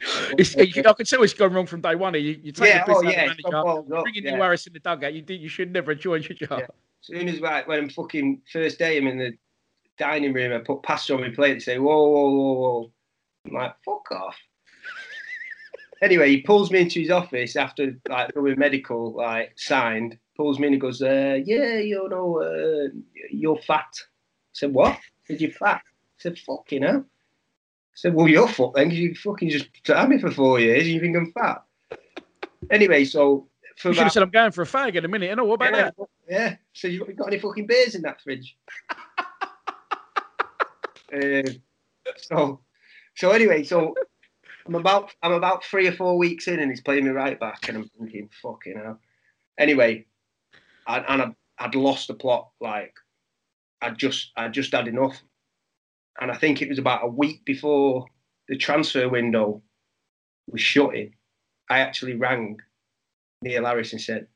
[0.38, 2.14] It's, I can tell it's gone wrong from day one.
[2.14, 4.24] You, you take Yeah, the piss oh, out of yeah, the it's manager, up, bringing
[4.24, 4.36] yeah.
[4.36, 5.12] Harris in the dugout.
[5.12, 6.60] You did, you should never have joined your job.
[6.60, 6.66] Yeah.
[6.66, 9.32] As soon as like, when I'm fucking first day, I'm in the
[10.00, 10.52] dining room.
[10.52, 11.54] I put pasta on my plate.
[11.54, 12.92] They say, "Whoa, whoa, whoa, whoa!"
[13.46, 14.36] I'm like, "Fuck off."
[16.02, 20.18] anyway, he pulls me into his office after like doing medical, like signed.
[20.36, 22.88] Pulls me in and goes, uh, "Yeah, you know, uh,
[23.30, 27.19] you're fat." I said, "What?" I said, "You're fat." I said, "Fucking hell." I
[28.00, 30.84] said, "Well, you're fat then, you fucking just had me for four years.
[30.84, 31.62] and You think I'm fat?"
[32.70, 35.30] Anyway, so for You should have said I'm going for a fag in a minute.
[35.30, 36.08] And know, what about yeah, that?
[36.28, 36.56] Yeah.
[36.72, 38.56] So you got, any fucking beers in that fridge?
[41.12, 41.42] um,
[42.16, 42.60] so,
[43.16, 43.94] so anyway, so
[44.66, 47.68] I'm about I'm about three or four weeks in, and he's playing me right back,
[47.68, 49.00] and I'm thinking, fucking hell.
[49.58, 50.06] Anyway,
[50.86, 52.50] I, and I, I'd lost the plot.
[52.60, 52.94] Like,
[53.82, 55.22] I just I just had enough,
[56.20, 58.06] and I think it was about a week before
[58.48, 59.62] the transfer window
[60.50, 61.14] was shutting.
[61.68, 62.58] I actually rang
[63.42, 64.26] Neil Harris and said,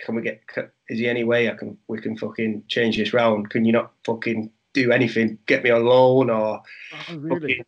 [0.00, 0.42] "Can we get?
[0.88, 3.50] Is there any way I can we can fucking change this round?
[3.50, 5.38] Can you not fucking do anything?
[5.46, 6.62] Get me a loan or
[7.08, 7.40] Oh, really?
[7.40, 7.64] fucking?"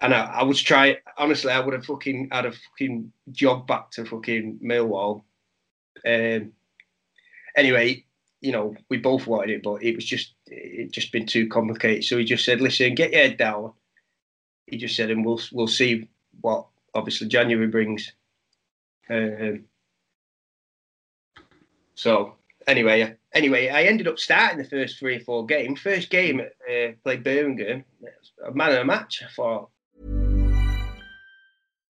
[0.00, 0.96] And I, I was trying.
[1.16, 5.22] Honestly, I would have fucking had a fucking job back to fucking Millwall.
[6.04, 6.52] Um.
[7.56, 8.04] Anyway,
[8.40, 12.04] you know, we both wanted it, but it was just it just been too complicated.
[12.04, 13.72] So he just said, "Listen, get your head down."
[14.66, 16.08] He just said, "And we'll we'll see
[16.40, 18.12] what obviously January brings."
[19.08, 19.64] Um,
[21.94, 22.34] so
[22.66, 25.80] anyway, anyway, I ended up starting the first three or four games.
[25.80, 27.84] First game, uh, played Birmingham,
[28.44, 29.22] a man of the match.
[29.24, 29.70] I thought,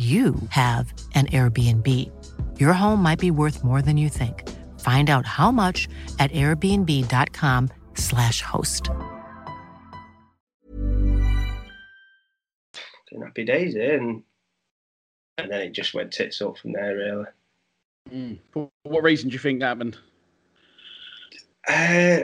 [0.00, 1.86] you have an Airbnb.
[2.58, 4.48] Your home might be worth more than you think.
[4.80, 8.88] Find out how much at airbnb.com/slash host.
[13.22, 13.96] Happy days, eh?
[13.96, 14.22] and
[15.36, 17.26] and then it just went tits up from there, really.
[18.10, 18.38] Mm.
[18.52, 19.98] For what reason do you think that happened?
[21.68, 22.20] Uh,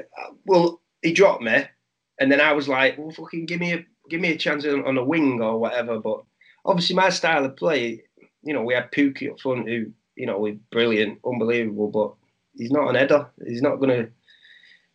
[0.47, 1.67] well, he dropped me,
[2.19, 4.87] and then I was like, "Well, fucking give me a give me a chance on,
[4.87, 6.23] on a wing or whatever." But
[6.67, 8.03] obviously my style of play,
[8.43, 12.15] you know, we had Pukki up front who, you know, was brilliant, unbelievable, but
[12.57, 13.29] he's not an header.
[13.47, 14.09] He's not gonna,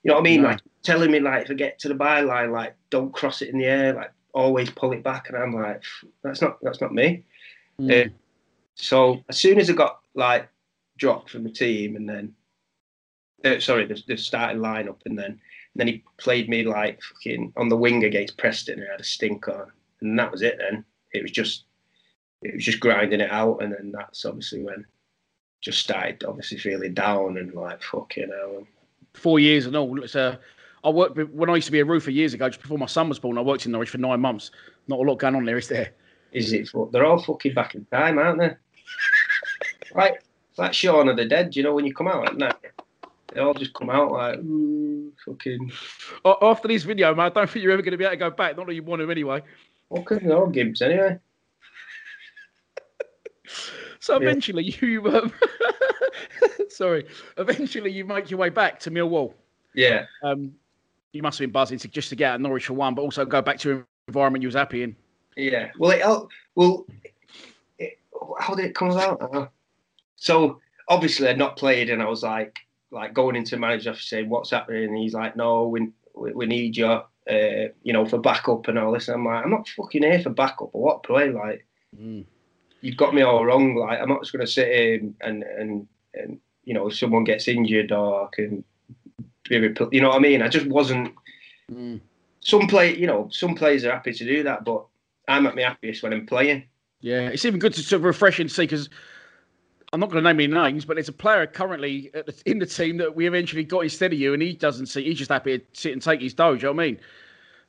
[0.03, 0.41] you know what I mean?
[0.41, 0.49] No.
[0.49, 3.59] Like telling me like if I get to the byline, like don't cross it in
[3.59, 5.83] the air, like always pull it back, and I'm like,
[6.23, 7.23] that's not that's not me.
[7.79, 8.07] Mm.
[8.07, 8.09] Uh,
[8.75, 10.49] so as soon as I got like
[10.97, 12.33] dropped from the team, and then
[13.45, 15.39] uh, sorry, the, the starting lineup, and then and
[15.75, 19.05] then he played me like fucking on the wing against Preston, and I had a
[19.05, 20.57] stink on, and that was it.
[20.57, 21.65] Then it was just
[22.41, 24.85] it was just grinding it out, and then that's obviously when
[25.61, 28.67] just started obviously feeling down and like fucking hell.
[29.13, 30.03] Four years and all.
[30.03, 30.37] It's uh,
[30.83, 33.09] I worked when I used to be a roofer years ago, just before my son
[33.09, 33.37] was born.
[33.37, 34.51] I worked in Norwich for nine months.
[34.87, 35.93] Not a lot going on there, is there?
[36.31, 36.69] Is it?
[36.91, 38.55] They're all fucking back in time, aren't they?
[39.93, 40.13] right,
[40.49, 41.55] it's like Shaun of the Dead.
[41.55, 42.55] You know when you come out at night,
[43.33, 44.39] they all just come out like
[45.25, 45.71] fucking.
[46.25, 48.31] After this video, man, I don't think you're ever going to be able to go
[48.31, 48.57] back.
[48.57, 49.43] Not that you want to anyway.
[49.91, 51.19] Okay, no Gibbs anyway.
[54.01, 54.77] So eventually yeah.
[54.81, 55.31] you, um,
[56.69, 57.05] sorry,
[57.37, 59.33] eventually you make your way back to Millwall.
[59.75, 60.05] Yeah.
[60.23, 60.53] Um,
[61.13, 63.03] you must have been buzzing to just to get out of Norwich for one, but
[63.03, 64.95] also go back to an environment you was happy in.
[65.37, 65.69] Yeah.
[65.77, 66.87] Well, it, oh, well,
[67.77, 67.99] it,
[68.39, 69.21] how did it come about?
[69.21, 69.47] Uh,
[70.15, 72.57] so obviously I'd not played, and I was like,
[72.89, 76.75] like going into manager saying what's happening, and he's like, no, we we, we need
[76.75, 79.07] you, uh, you know, for backup and all this.
[79.07, 81.65] And I'm like, I'm not fucking here for backup or what play, like.
[81.99, 82.25] Mm
[82.81, 83.75] you've got me all wrong.
[83.75, 87.23] Like I'm not just going to sit here and and and you know if someone
[87.23, 88.63] gets injured or I can
[89.47, 89.55] be
[89.91, 90.41] you know what I mean.
[90.41, 91.13] I just wasn't.
[91.71, 92.01] Mm.
[92.43, 94.83] Some play, you know, some players are happy to do that, but
[95.27, 96.63] I'm at my happiest when I'm playing.
[96.99, 98.89] Yeah, it's even good to sort of refreshing to see because
[99.93, 102.65] I'm not going to name any names, but there's a player currently the, in the
[102.65, 105.03] team that we eventually got instead of you, and he doesn't see.
[105.03, 106.53] He's just happy to sit and take his dough.
[106.53, 106.99] you know what I mean?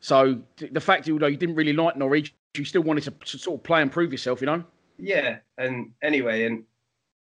[0.01, 3.61] So the fact, although you didn't really like Norwich, you still wanted to, to sort
[3.61, 4.65] of play and prove yourself, you know
[5.03, 6.65] yeah, and anyway, and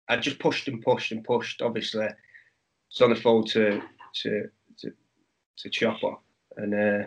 [0.08, 1.62] I just pushed and pushed and pushed.
[1.62, 2.08] Obviously,
[2.90, 3.80] it's on the phone to
[4.22, 4.92] to to,
[5.58, 6.16] to Chopper,
[6.56, 7.06] and uh,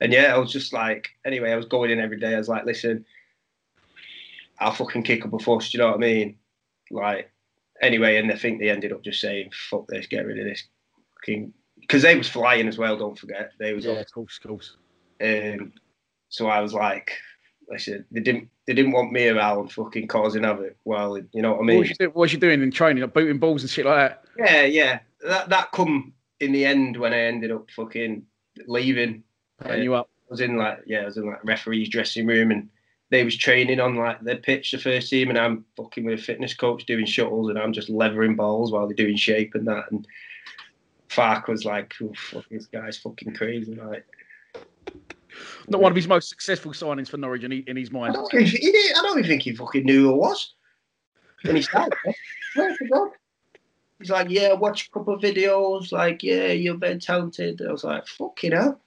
[0.00, 2.34] and yeah, I was just like, anyway, I was going in every day.
[2.34, 3.04] I was like, listen,
[4.58, 5.70] I'll fucking kick up a fuss.
[5.70, 6.36] Do you know what I mean?
[6.90, 7.30] Like,
[7.80, 10.64] anyway, and I think they ended up just saying, fuck this, get rid of this,
[11.80, 12.96] because they was flying as well.
[12.96, 14.76] Don't forget, they was yeah, of course, of course.
[15.20, 15.72] Um,
[16.28, 17.12] so I was like,
[17.68, 20.76] listen, they didn't they didn't want me around fucking causing havoc.
[20.84, 21.78] Well, you know what I mean.
[21.78, 23.02] What was you, what you doing in training?
[23.02, 24.24] Like booting balls and shit like that.
[24.36, 24.98] Yeah, yeah.
[25.26, 28.24] That that come in the end when I ended up fucking
[28.66, 29.22] leaving.
[29.60, 30.08] And uh, you up?
[30.28, 32.68] I was in like yeah, I was in like referee's dressing room and
[33.10, 36.22] they was training on like the pitch, the first team, and I'm fucking with a
[36.22, 39.90] fitness coach doing shuttles, and I'm just levering balls while they're doing shape and that.
[39.90, 40.06] And
[41.08, 44.04] Farke was like, oh, fuck, this guy's fucking crazy, like.
[45.68, 48.10] Not one of his most successful signings for Norwich in, in his mind.
[48.10, 50.54] I don't, think, he I don't think he fucking knew who it was
[51.42, 51.94] when he started.
[53.98, 55.92] He's like, yeah, watch a couple of videos.
[55.92, 57.62] Like, yeah, you're very talented.
[57.66, 58.80] I was like, fucking hell.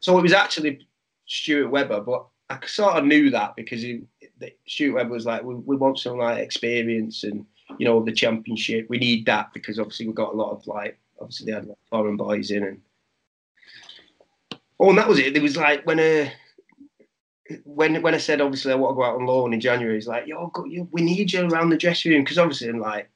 [0.00, 0.86] So it was actually
[1.26, 4.02] Stuart Webber, but I sort of knew that because he,
[4.66, 7.46] Stuart Webber was like, we, we want some like experience and
[7.78, 8.86] you know the championship.
[8.88, 11.78] We need that because obviously we've got a lot of like obviously they had like
[11.88, 12.80] foreign boys in and
[14.82, 15.32] Oh, and that was it.
[15.32, 16.28] There was like when uh,
[17.62, 20.08] when when I said obviously I want to go out on loan in January, he's
[20.08, 23.08] like, "Yo, go, yo we need you around the dressing room because obviously I'm like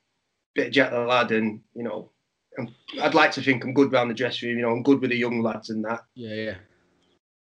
[0.55, 2.11] bit of jet the lad, and you know,
[2.57, 4.59] I'm, I'd like to think I'm good around the dressing room.
[4.59, 6.05] You know, I'm good with the young lads and that.
[6.15, 6.55] Yeah, yeah.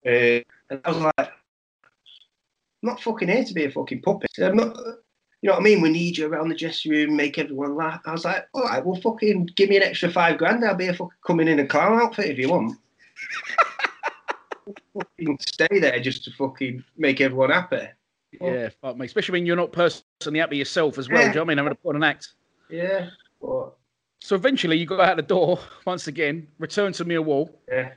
[0.04, 1.30] Uh, and I was like,
[2.86, 4.30] I'm not fucking here to be a fucking puppet.
[4.38, 4.76] I'm not.
[5.42, 5.80] You know what I mean?
[5.80, 8.00] We need you around the dressing room, make everyone laugh.
[8.06, 10.64] I was like, all right, well, fucking give me an extra five grand.
[10.64, 12.78] I'll be a fucking coming in a clown outfit if you want.
[14.94, 17.88] fucking stay there just to fucking make everyone happy.
[18.40, 19.06] Yeah, fuck me.
[19.06, 21.18] Especially when you're not personally happy yourself as well.
[21.18, 21.24] Yeah.
[21.24, 21.64] Do you know what I mean?
[21.64, 22.34] gonna put on an act.
[22.70, 23.08] Yeah.
[23.42, 23.72] But...
[24.20, 27.50] So eventually you got out the door once again, returned to Millwall.
[27.68, 27.90] Yeah.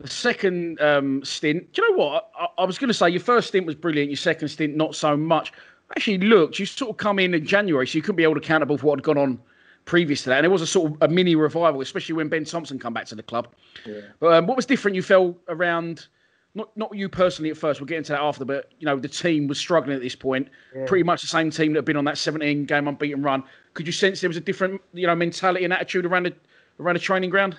[0.00, 2.30] The second um, stint, do you know what?
[2.38, 4.94] I, I was going to say your first stint was brilliant, your second stint not
[4.94, 5.52] so much.
[5.96, 8.76] Actually, looked, you sort of come in in January, so you couldn't be held accountable
[8.76, 9.38] for what had gone on
[9.84, 10.38] previous to that.
[10.38, 13.06] And it was a sort of a mini revival, especially when Ben Thompson come back
[13.06, 13.48] to the club.
[13.86, 14.00] Yeah.
[14.18, 16.06] But um, what was different you felt around
[16.54, 17.80] not not you personally at first.
[17.80, 20.48] We'll get into that after, but you know the team was struggling at this point.
[20.74, 20.84] Yeah.
[20.86, 23.42] Pretty much the same team that had been on that 17 game unbeaten run.
[23.74, 26.34] Could you sense there was a different you know mentality and attitude around the
[26.80, 27.56] around the training ground?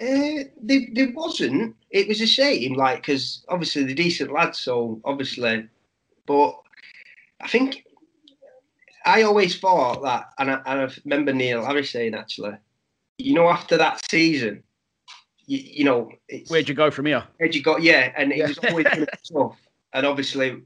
[0.00, 1.74] Uh, there, there wasn't.
[1.90, 4.58] It was a shame, like because obviously the decent lads.
[4.58, 5.68] So obviously,
[6.26, 6.54] but
[7.40, 7.84] I think
[9.06, 12.56] I always thought that, and I, and I remember Neil Harris saying actually,
[13.18, 14.62] you know, after that season,
[15.46, 16.10] you, you know,
[16.48, 17.24] where'd you go from here?
[17.38, 17.78] Where'd you go?
[17.78, 18.86] Yeah, and it was always
[19.32, 19.56] tough.
[19.92, 20.62] And obviously,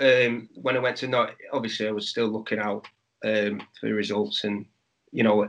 [0.00, 2.86] um, when I went to not, obviously I was still looking out
[3.24, 4.66] um, for the results, and
[5.12, 5.46] you know,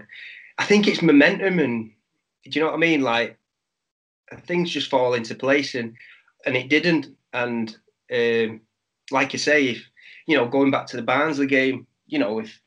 [0.60, 1.92] I think it's momentum, and
[2.44, 3.02] do you know what I mean?
[3.02, 3.38] Like
[4.46, 5.96] things just fall into place, and
[6.46, 7.08] and it didn't.
[7.34, 7.76] And
[8.14, 8.62] um,
[9.12, 9.84] like you say, if
[10.28, 12.60] you know, going back to the Barnsley game, you know, if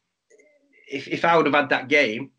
[0.91, 2.31] if if I would have had that game,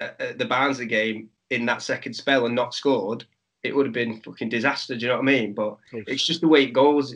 [0.00, 3.24] uh, uh the Barnsley game, in that second spell and not scored,
[3.62, 4.96] it would have been fucking disaster.
[4.96, 5.52] Do you know what I mean?
[5.54, 7.14] But it's just the way it goes,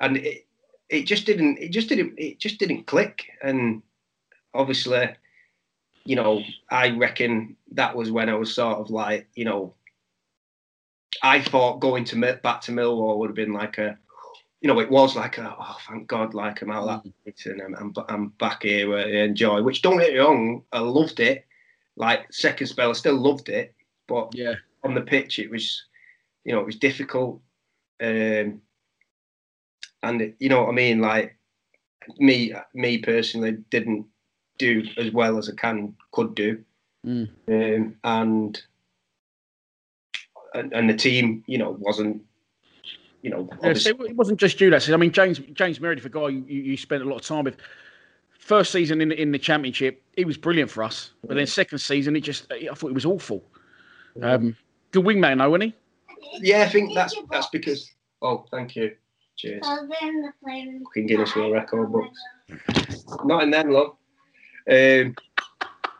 [0.00, 0.46] and it
[0.88, 3.24] it just didn't it just didn't it just didn't click.
[3.42, 3.82] And
[4.54, 5.08] obviously,
[6.06, 9.74] you know, I reckon that was when I was sort of like, you know,
[11.22, 13.98] I thought going to back to Millwall would have been like a,
[14.60, 17.50] you know, it was like a, oh, thank God, like I'm out that mm.
[17.50, 19.62] and I'm, I'm, I'm back here where I enjoy.
[19.62, 21.44] Which don't get me wrong, I loved it.
[21.96, 23.74] Like second spell, I still loved it.
[24.06, 25.82] But yeah, on the pitch, it was,
[26.44, 27.40] you know, it was difficult.
[28.00, 28.60] Um,
[30.02, 31.00] and it, you know what I mean?
[31.00, 31.36] Like
[32.18, 34.06] me, me personally, didn't
[34.58, 36.62] do as well as I can could do,
[37.06, 37.28] mm.
[37.48, 38.62] um, and,
[40.54, 42.22] and and the team, you know, wasn't.
[43.22, 44.70] You know, yeah, so it wasn't just you.
[44.70, 47.42] That I mean, James James Meredith, a guy you, you spent a lot of time
[47.42, 47.56] with,
[48.46, 51.10] first season in the, in the championship, he was brilliant for us.
[51.26, 53.42] But then second season, it just I thought it was awful.
[54.22, 54.56] Um,
[54.92, 56.48] good wingman, though, wasn't he?
[56.48, 57.90] Yeah, I think that's that's because.
[58.22, 58.94] Oh, thank you.
[59.36, 59.66] Cheers.
[59.66, 62.18] Fucking Guinness World Record books.
[63.24, 63.96] Not in them, love.
[64.70, 65.14] Um,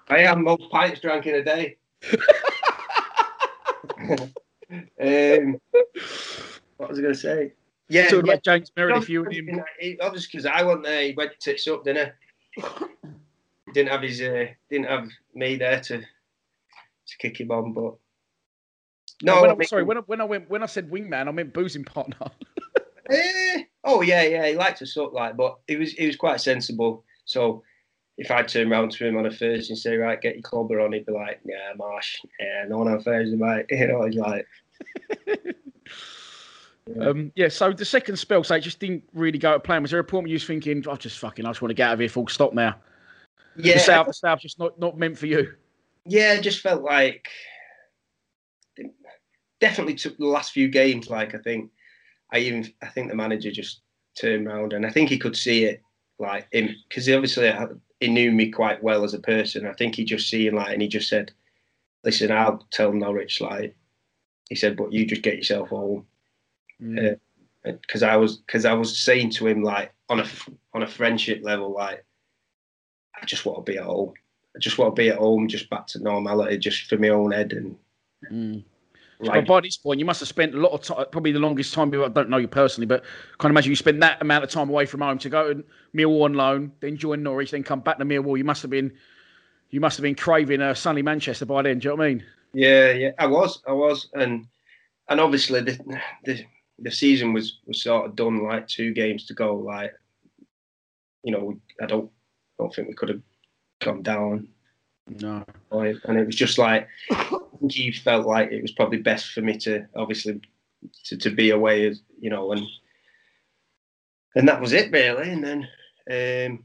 [0.08, 1.76] I have most pints drank in a day.
[5.00, 5.60] um,
[6.76, 7.52] what was I going to say?
[7.88, 8.32] Yeah, Talking yeah.
[8.32, 9.60] about James Meredith, you him.
[10.00, 12.12] Obviously, because I went there, he went to tits up, didn't
[12.56, 12.62] he?
[13.72, 17.94] didn't have his, uh, didn't have me there to to kick him on, but
[19.22, 19.84] no, when I, sorry.
[19.84, 22.16] When I, when I went when I said wingman, I meant boozing partner.
[23.10, 24.46] eh, oh yeah, yeah.
[24.48, 27.04] He liked to suck like, but he was he was quite sensible.
[27.24, 27.62] So
[28.18, 30.80] if I turn around to him on a Thursday and say, right, get your clubber
[30.80, 33.66] on, he'd be like, yeah, Marsh, yeah, no one on Thursday, mate.
[33.70, 34.46] You know, he's like.
[35.26, 35.34] yeah.
[37.00, 39.82] Um, yeah, so the second spell, so it just didn't really go to plan.
[39.82, 41.70] Was there a point where you was thinking, I oh, just fucking, I just want
[41.70, 42.76] to get out of here, full stop now?
[43.56, 43.74] Yeah.
[43.74, 45.52] The South, the South just not, not meant for you.
[46.04, 47.28] Yeah, it just felt like
[49.60, 51.10] definitely took the last few games.
[51.10, 51.72] Like I think,
[52.32, 53.80] I even I think the manager just
[54.16, 55.82] turned around and I think he could see it,
[56.20, 57.48] like him because obviously
[58.00, 59.66] he knew me quite well as a person.
[59.66, 61.32] I think he just seen like and he just said,
[62.04, 63.76] "Listen, I'll tell Norwich." Like
[64.48, 66.06] he said, "But you just get yourself home."
[66.78, 68.02] Because mm.
[68.02, 70.26] uh, I was because I was saying to him like on a
[70.74, 72.04] on a friendship level, like
[73.20, 74.14] I just want to be at home.
[74.54, 77.32] I just want to be at home, just back to normality, just for my own
[77.32, 77.76] head and.
[78.30, 78.64] Mm.
[79.18, 81.72] Like, by this point, you must have spent a lot of time, probably the longest
[81.72, 81.88] time.
[81.94, 84.68] I don't know you personally, but I can't imagine you spent that amount of time
[84.68, 85.64] away from home to go to
[85.94, 88.36] Millwall on loan, then join Norwich, then come back to Millwall.
[88.36, 88.92] You must have been,
[89.70, 91.78] you must have been craving a uh, sunny Manchester by then.
[91.78, 92.24] Do you know what I mean?
[92.52, 94.46] Yeah, yeah, I was, I was, and
[95.08, 96.44] and obviously the the,
[96.78, 98.42] the season was was sort of done.
[98.44, 99.56] Like two games to go.
[99.56, 99.92] Like,
[101.22, 102.10] you know, I don't
[102.58, 103.22] don't think we could have
[103.80, 104.48] gone down.
[105.08, 105.44] No.
[105.70, 106.88] And it was just like
[107.68, 110.40] think he felt like it was probably best for me to obviously
[111.04, 112.66] to, to be away, as you know, and
[114.34, 115.30] and that was it really.
[115.30, 115.68] And then
[116.50, 116.64] um,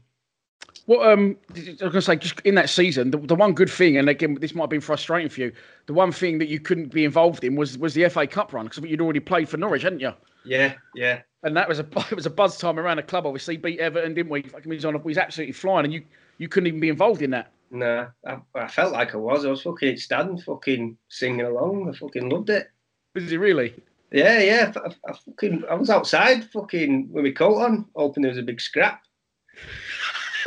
[0.86, 3.96] What um, I was to say, just in that season, the, the one good thing,
[3.96, 5.52] and again, this might have been frustrating for you.
[5.86, 8.66] The one thing that you couldn't be involved in was was the FA Cup run
[8.66, 10.12] because you'd already played for Norwich, hadn't you?
[10.44, 13.26] yeah, yeah, And that was a it was a buzz time around the club.
[13.26, 14.42] Obviously, beat Everton, didn't we?
[14.42, 16.02] Fucking, we was on, we was absolutely flying, and you
[16.38, 17.52] you couldn't even be involved in that.
[17.72, 19.44] Nah, I, I felt like I was.
[19.44, 21.88] I was fucking stand, fucking singing along.
[21.88, 22.70] I fucking loved it.
[23.14, 23.74] Was it really?
[24.12, 24.72] Yeah, yeah.
[24.76, 28.42] I, I fucking, I was outside, fucking with my coat on, hoping there was a
[28.42, 29.02] big scrap.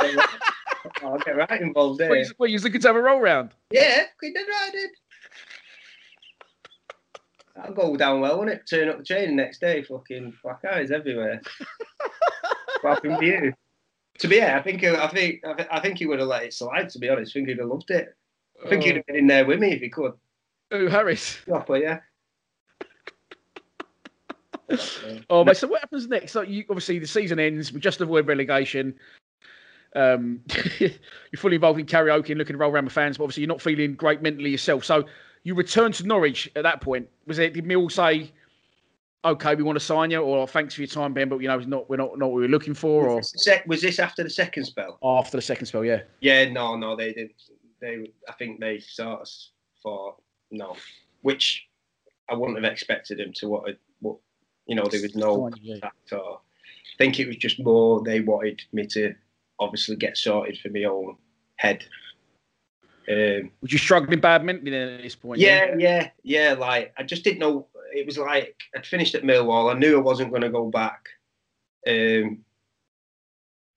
[1.02, 2.14] I'll get right involved there.
[2.14, 3.50] You, well, you was looking to have a roll round.
[3.70, 4.90] Yeah, fucking did right, I did.
[7.56, 8.68] That'll go down well, won't it?
[8.68, 11.40] Turn up the train the next day, fucking black eyes everywhere.
[12.82, 13.52] what happened to you?
[14.18, 16.88] To be fair, I think I think I think he would have let it slide.
[16.90, 18.14] To be honest, I think he'd have loved it.
[18.64, 20.12] I think he'd have been in there with me if he could.
[20.72, 21.38] Oh, Harris.
[21.46, 22.00] Proper, yeah.
[25.30, 26.32] Oh, mate, so what happens next?
[26.32, 27.72] So you obviously the season ends.
[27.72, 28.94] We just avoid relegation.
[29.94, 30.40] Um,
[30.80, 30.90] you're
[31.36, 33.62] fully involved in karaoke and looking to roll around with fans, but obviously you're not
[33.62, 34.84] feeling great mentally yourself.
[34.84, 35.04] So
[35.44, 37.08] you return to Norwich at that point.
[37.26, 37.54] Was it?
[37.54, 38.32] Did Mill say,
[39.24, 41.58] "Okay, we want to sign you," or "Thanks for your time, Ben, but you know,
[41.58, 43.82] it's not we're not not what we were looking for," or Was this, sec- was
[43.82, 44.98] this after the second spell?
[45.02, 45.84] after the second spell?
[45.84, 46.02] Yeah.
[46.20, 47.30] Yeah, no, no, they did.
[47.80, 49.28] They, I think they sort of
[49.82, 50.76] thought no,
[51.22, 51.66] which
[52.28, 53.48] I wouldn't have expected them to.
[53.48, 54.16] What, what,
[54.66, 55.76] you know, there was no yeah.
[55.82, 59.14] that or I think it was just more they wanted me to
[59.58, 61.16] obviously get sorted for my own
[61.56, 61.84] head.
[63.08, 65.40] Um, Was you struggling bad mentally then at this point?
[65.40, 66.54] yeah, yeah, yeah.
[66.58, 67.66] Like I just didn't know.
[67.96, 69.74] It was like I'd finished at Millwall.
[69.74, 71.06] I knew I wasn't going to go back.
[71.88, 72.44] Um,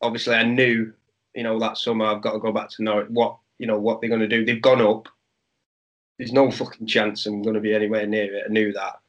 [0.02, 0.92] obviously, I knew,
[1.34, 3.08] you know, that summer I've got to go back to Norwich.
[3.10, 4.44] What you know, what they're going to do?
[4.44, 5.08] They've gone up.
[6.18, 8.44] There's no fucking chance I'm going to be anywhere near it.
[8.50, 9.00] I knew that.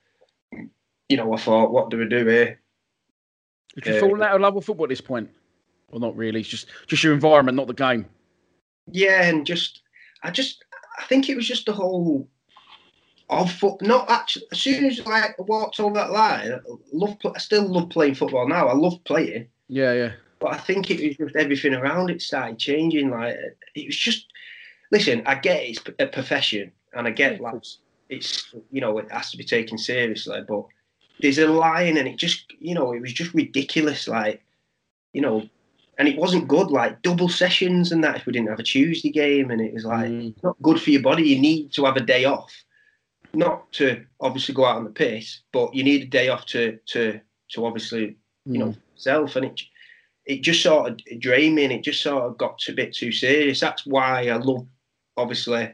[1.08, 2.60] You know, I thought, what do we do here?
[3.74, 4.00] Did you Yeah.
[4.00, 5.28] fallen out of love with football at this point?
[5.90, 6.40] Well, not really.
[6.40, 8.06] It's just just your environment, not the game.
[8.92, 9.82] Yeah, and just,
[10.22, 10.64] I just,
[10.98, 12.28] I think it was just the whole
[13.30, 13.80] of foot.
[13.82, 14.46] Not actually.
[14.52, 16.58] As soon as like I walked over that line, I
[16.92, 17.16] love.
[17.34, 18.68] I still love playing football now.
[18.68, 20.12] I love playing, Yeah, yeah.
[20.38, 23.10] but I think it was just everything around it started changing.
[23.10, 23.36] Like
[23.74, 24.26] it was just.
[24.92, 27.62] Listen, I get it's a profession, and I get like
[28.08, 30.64] it's you know it has to be taken seriously, but
[31.20, 34.08] there's a line, and it just you know it was just ridiculous.
[34.08, 34.42] Like
[35.12, 35.48] you know.
[35.98, 38.16] And it wasn't good, like double sessions and that.
[38.16, 40.34] If we didn't have a Tuesday game, and it was like, Mm.
[40.42, 41.24] not good for your body.
[41.28, 42.50] You need to have a day off,
[43.34, 46.78] not to obviously go out on the piss, but you need a day off to
[46.86, 47.20] to
[47.52, 49.36] to obviously you know self.
[49.36, 49.60] And it
[50.26, 53.12] it just sort of drained me, and it just sort of got a bit too
[53.12, 53.60] serious.
[53.60, 54.66] That's why I love
[55.16, 55.72] obviously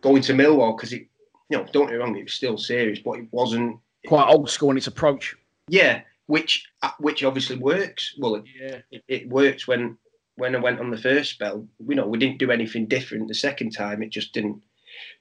[0.00, 1.06] going to Millwall because it,
[1.50, 3.78] you know, don't get me wrong, it was still serious, but it wasn't.
[4.06, 5.34] quite old school in its approach.
[5.68, 8.14] Yeah, which uh, which obviously works.
[8.18, 8.78] Well, it, Yeah.
[8.90, 9.96] it, it works when
[10.36, 11.66] when I went on the first spell.
[11.86, 14.02] You know, we didn't do anything different the second time.
[14.02, 14.62] It just didn't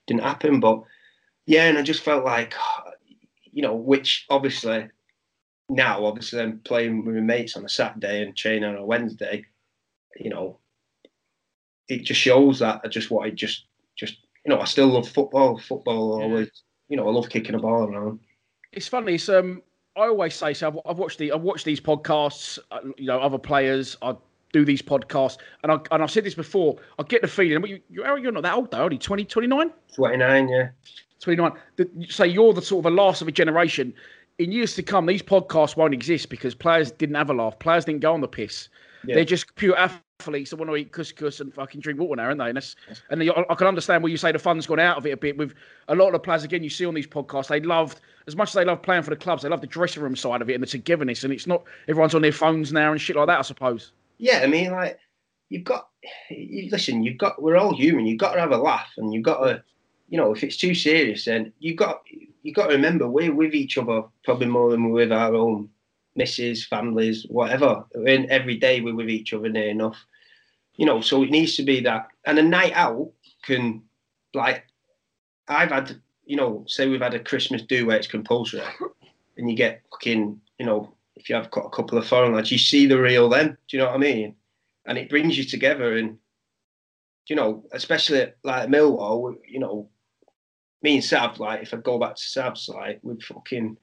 [0.07, 0.59] didn't happen.
[0.59, 0.83] But
[1.45, 2.53] yeah, and I just felt like,
[3.51, 4.89] you know, which obviously
[5.69, 9.45] now, obviously, I'm playing with my mates on a Saturday and training on a Wednesday.
[10.17, 10.59] You know,
[11.87, 13.65] it just shows that I just wanted just
[13.97, 15.57] just you know I still love football.
[15.57, 16.25] Football Yeah.
[16.25, 16.49] always.
[16.87, 18.19] You know, I love kicking a ball around.
[18.71, 19.15] It's funny.
[19.15, 19.63] It's um,
[19.97, 20.67] I always say so.
[20.67, 22.59] I've, I've watched the I've watched these podcasts.
[22.69, 23.97] Uh, you know, other players.
[24.03, 24.15] I
[24.53, 26.77] do these podcasts, and I and I've said this before.
[26.99, 27.59] I get the feeling.
[27.61, 28.83] But you, you're you're not that old though.
[28.83, 29.71] Only 20, 29?
[29.95, 30.69] Twenty nine, yeah.
[31.25, 31.51] 29.
[31.75, 33.93] That you say you're the sort of the last of a generation.
[34.37, 37.57] In years to come, these podcasts won't exist because players didn't have a laugh.
[37.59, 38.69] Players didn't go on the piss.
[39.05, 39.15] Yeah.
[39.15, 42.39] They're just pure athletes that want to eat couscous and fucking drink water now, aren't
[42.39, 42.47] they?
[42.47, 42.75] And, that's,
[43.09, 45.11] and the, I I can understand where you say the fun's gone out of it
[45.11, 45.53] a bit with
[45.87, 46.43] a lot of the players.
[46.43, 49.09] Again, you see on these podcasts, they loved as much as they love playing for
[49.09, 49.43] the clubs.
[49.43, 51.23] They love the dressing room side of it and the togetherness.
[51.23, 53.39] And it's not everyone's on their phones now and shit like that.
[53.39, 53.91] I suppose.
[54.17, 54.99] yeah, I mean, like
[55.49, 55.89] you've got,
[56.29, 58.05] you, listen, you've got, we're all human.
[58.05, 59.63] You've got to have a laugh, and you've got to,
[60.07, 62.01] you know, if it's too serious, then you've got,
[62.43, 65.69] you've got to remember we're with each other probably more than we're with our own
[66.15, 67.85] misses, families, whatever.
[67.93, 69.97] And every day we're with each other near enough,
[70.75, 71.01] you know.
[71.01, 73.11] So it needs to be that, and a night out
[73.43, 73.83] can,
[74.33, 74.65] like,
[75.47, 78.61] I've had, you know, say we've had a Christmas do where it's compulsory,
[79.37, 82.51] and you get fucking, you know, if you have got a couple of foreign lads,
[82.51, 83.57] you see the real them.
[83.67, 84.35] Do you know what I mean?
[84.85, 86.17] And it brings you together, and
[87.27, 89.89] you know, especially like Millwall, you know,
[90.85, 93.75] me and Sav, like if I go back to Sav's, like we'd fucking,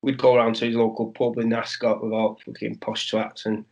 [0.00, 3.64] we'd go around to his local pub in Ascot with all fucking posh twats and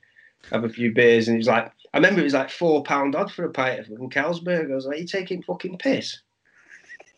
[0.52, 3.32] have a few beers, and he's like, I remember it was like four pound odd
[3.32, 4.70] for a pint of fucking Carlsberg.
[4.70, 6.20] I was like, you taking fucking piss?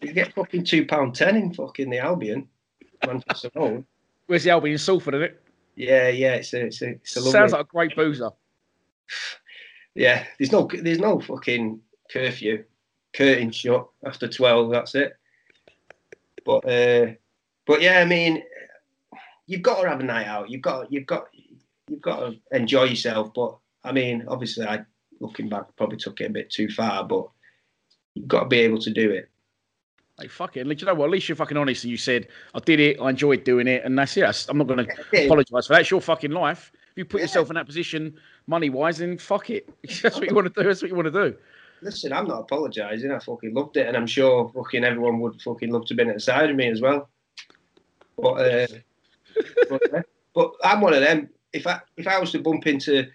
[0.00, 2.48] You get fucking two pound ten in fucking the Albion,
[3.04, 3.84] Manchester Road.
[4.28, 5.42] Where's the Albion Salford, isn't it?
[5.74, 8.30] Yeah, yeah, it's a, it's a, it's a lovely, Sounds like a great boozer.
[9.96, 10.24] yeah.
[10.38, 11.80] There's no, there's no fucking
[12.12, 12.62] curfew,
[13.12, 14.70] curtain shut after twelve.
[14.70, 15.16] That's it.
[16.44, 17.12] But, uh,
[17.66, 18.42] but yeah, I mean,
[19.46, 20.50] you've got to have a night out.
[20.50, 21.26] You've got, you've got,
[21.88, 23.32] you've got to enjoy yourself.
[23.34, 24.84] But I mean, obviously, I
[25.20, 27.04] looking back probably took it a bit too far.
[27.04, 27.28] But
[28.14, 29.28] you've got to be able to do it.
[30.18, 30.66] Hey, fuck it.
[30.66, 31.06] You know what?
[31.06, 33.84] At least you're fucking honest and you said, I did it, I enjoyed doing it,
[33.84, 34.46] and that's it.
[34.50, 35.20] I'm not going to Yeah.
[35.20, 35.80] apologise for that.
[35.80, 36.72] It's your fucking life.
[36.90, 37.24] If you put Yeah.
[37.24, 38.14] yourself in that position
[38.46, 39.66] money wise, then fuck it.
[40.02, 40.68] That's what you want to do.
[40.68, 41.36] That's what you want to do.
[41.82, 43.10] Listen, I'm not apologising.
[43.10, 46.14] I fucking loved it, and I'm sure fucking everyone would fucking love to be at
[46.14, 47.08] the side of me as well.
[48.16, 48.66] But, uh,
[49.68, 50.02] but, uh,
[50.34, 51.30] but I'm one of them.
[51.52, 53.06] If I if I was to bump into,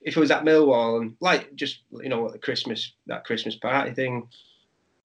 [0.00, 3.56] if it was at Millwall and like just you know what the Christmas that Christmas
[3.56, 4.28] party thing,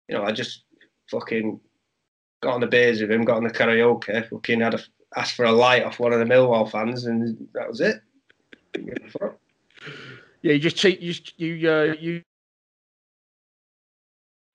[0.08, 0.64] you know I just
[1.10, 1.60] fucking
[2.42, 4.80] got on the beers with him, got on the karaoke, fucking had a
[5.16, 8.02] asked for a light off one of the Millwall fans, and that was it.
[8.74, 9.40] Didn't give a fuck.
[10.42, 11.00] Yeah, you just cheat.
[11.00, 12.24] You you uh, you.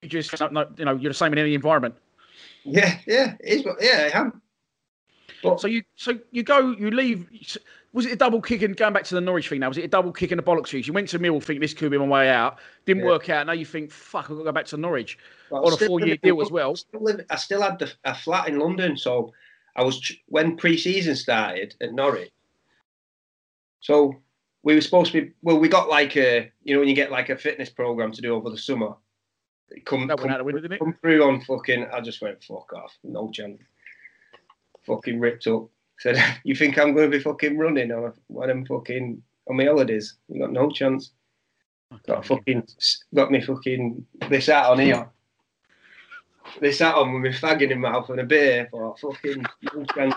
[0.02, 1.94] You just you know you're the same in any environment.
[2.64, 3.66] Yeah, yeah, it is.
[3.80, 4.42] Yeah, I am.
[5.42, 7.26] But So you so you go you leave.
[7.92, 9.68] Was it a double kick and going back to the Norwich thing now?
[9.68, 10.92] Was it a double kick and a bollocks for you?
[10.92, 12.58] Went to Mill thinking this could be my way out.
[12.84, 13.08] Didn't Yeah.
[13.08, 13.46] work out.
[13.46, 15.18] Now you think fuck, I've got to go back to Norwich
[15.50, 16.76] on a four year deal as well.
[16.76, 19.32] Still living- I still had the, a flat in London, so
[19.74, 22.30] I was when pre-season started at Norwich.
[23.80, 24.20] So
[24.62, 25.58] we were supposed to be well.
[25.58, 28.34] We got like a you know when you get like a fitness program to do
[28.34, 28.94] over the summer.
[29.84, 30.78] Come, That come, out the window, didn't it?
[30.80, 31.86] come through on fucking.
[31.92, 33.60] I just went fuck off, no chance.
[34.86, 35.68] Fucking ripped up.
[35.98, 39.56] Said, you think I'm going to be fucking running on a, when I'm fucking on
[39.56, 40.16] my holidays?
[40.28, 41.12] You got no chance.
[42.06, 42.66] Got fucking
[43.14, 45.08] got me fucking this hat on here.
[46.60, 48.68] This hat on with my fag in my mouth and a beer.
[48.70, 49.44] For fucking
[49.74, 50.14] no chance.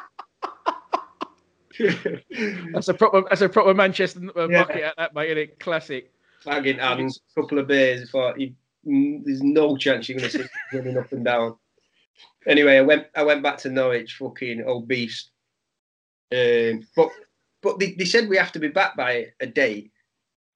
[2.74, 4.62] That's a proper that's a proper Manchester uh, Yeah.
[4.70, 5.60] at that mate, isn't it?
[5.60, 6.12] Classic.
[6.45, 8.10] fag in hands, couple of beers.
[8.12, 11.55] Thought you, there's no chance you're going to see running up and down.
[12.47, 15.29] Anyway, I went I went back to Norwich, fucking obese.
[16.34, 17.09] Um, but
[17.61, 19.91] but they, they said we have to be back by a date,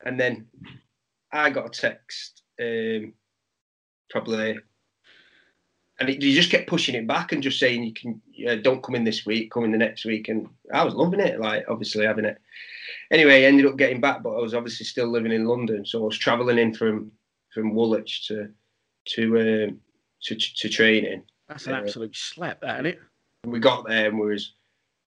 [0.04, 0.48] and then
[1.32, 3.14] I got a text um,
[4.10, 4.58] probably,
[6.00, 8.82] and it, they just kept pushing it back and just saying you can yeah, don't
[8.82, 11.66] come in this week, come in the next week, and I was loving it, like
[11.70, 12.42] obviously having it.
[13.12, 16.02] Anyway, I ended up getting back, but I was obviously still living in London, so
[16.02, 17.12] I was travelling in from
[17.56, 18.50] from Woolwich to
[19.06, 19.80] to um,
[20.24, 21.24] to, to training.
[21.48, 21.80] That's an Yeah.
[21.80, 23.00] absolute slap, that isn't it?
[23.46, 24.54] we got there and we was,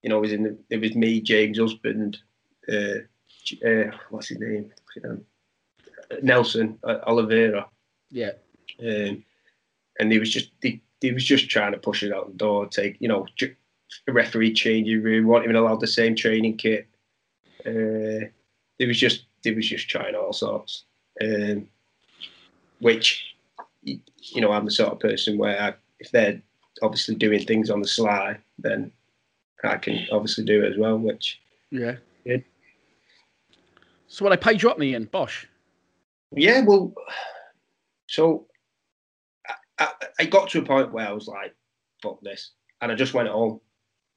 [0.02, 2.16] you know, it was in the, it was me, James Husband,
[2.72, 3.00] uh,
[3.66, 4.70] uh, what's his name,
[6.22, 7.66] Nelson uh, Oliveira,
[8.10, 8.32] Yeah.
[8.80, 9.24] um,
[9.98, 12.66] and he was just he, he was just trying to push it out the door,
[12.68, 13.56] take you know, ju-
[14.06, 16.86] referee changing room, weren't even allowed the same training kit.
[17.66, 18.28] Uh,
[18.78, 20.84] he was just he was just trying all sorts,
[21.20, 21.66] um,
[22.80, 23.34] which
[23.82, 26.40] you know I'm the sort of person where I, if they're
[26.82, 28.92] obviously doing things on the sly, then
[29.64, 30.98] I can obviously do it as well.
[30.98, 31.40] Which
[32.24, 32.38] Yeah.
[34.08, 35.46] So what they paid you up me in Bosh.
[36.32, 36.94] yeah, well,
[38.06, 38.46] so
[39.46, 39.88] I, I,
[40.20, 41.54] I got to a point where I was like,
[42.02, 43.60] fuck this, and I just went home.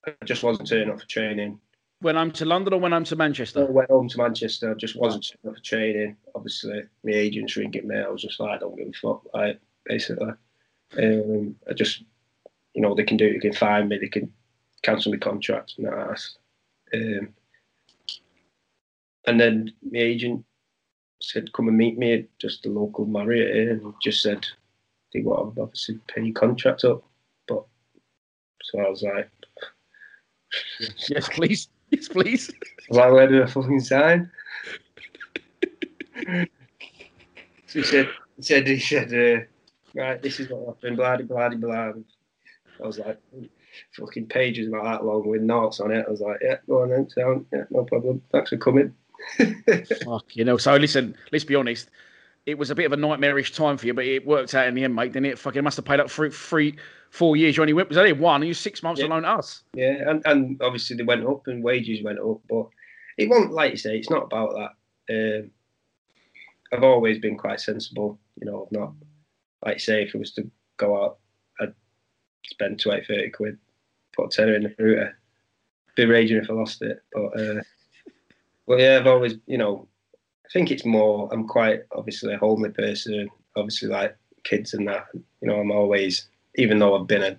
[0.08, 1.60] I just wasn't turning up for training.
[2.02, 3.66] Went home to London or went home to I Manchester?
[3.66, 4.72] went home to Manchester.
[4.72, 6.18] I Just wasn't up for training.
[6.34, 7.98] Obviously, my agent's ringing me.
[7.98, 9.24] I was just like, I don't give a fuck.
[9.34, 10.32] Like, basically,
[10.98, 12.04] um, I just,
[12.74, 13.26] you know, they can do.
[13.26, 13.34] It.
[13.34, 14.00] They can find me.
[14.00, 14.34] They can
[14.82, 15.76] cancel my contract.
[15.78, 16.40] And I asked.
[16.94, 17.30] Um,
[19.28, 20.44] and then my agent
[21.22, 24.46] said, "Come and meet me at just the local Marriott," here," and just said,
[25.14, 27.04] "They want to obviously pay your contract up."
[27.48, 27.64] But
[28.64, 29.30] so I was like,
[31.08, 31.70] yes, please.
[31.92, 32.52] Yes, please.
[32.90, 34.32] Like, where do I fucking sign?
[37.68, 41.50] so he said, he said, he said, uh, right, this is what happened, blah, blah,
[41.50, 41.94] blah.
[42.82, 43.20] I was like,
[43.94, 46.06] fucking pages about that long with notes on it.
[46.08, 48.22] I was like, yeah, go on then, sound, yeah, no problem.
[48.32, 48.94] Thanks for coming.
[50.04, 50.58] Fuck, you know.
[50.58, 51.90] So listen, let's be honest.
[52.46, 54.74] It was a bit of a nightmarish time for you, but it worked out in
[54.74, 55.14] the end, mate.
[55.14, 55.38] Didn't it?
[55.40, 56.76] Fucking must have paid up for three,
[57.12, 57.56] four years.
[57.56, 58.42] You only went was only one.
[58.42, 59.08] And you six months Yeah.
[59.08, 59.64] alone us.
[59.76, 62.68] Yeah, and, and obviously they went up and wages went up, but
[63.18, 64.72] it won't, like you say, it's not about that.
[65.44, 65.52] Um,
[66.74, 68.94] I've always been quite sensible, you know, I've not,
[69.64, 71.18] like you say, if it was to go out,
[71.60, 71.74] I'd
[72.46, 73.58] spend 20, 30 quid,
[74.16, 75.18] put a tenner in the fruiter.
[75.96, 77.62] Be raging if I lost it, but, uh,
[78.68, 79.88] but yeah, I've always, you know,
[80.54, 85.48] think it's more, I'm quite obviously a homely person, obviously like kids and that, you
[85.48, 87.38] know, I'm always, even though I've been a,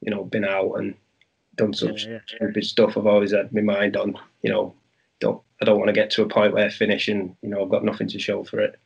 [0.00, 0.94] you know, been out and
[1.56, 2.18] done such yeah, yeah.
[2.26, 2.96] stupid stuff.
[2.96, 4.74] I've always had my mind on, you know,
[5.20, 7.62] don't I don't want to get to a point where I finish and you know
[7.62, 8.80] I've got nothing to show for it.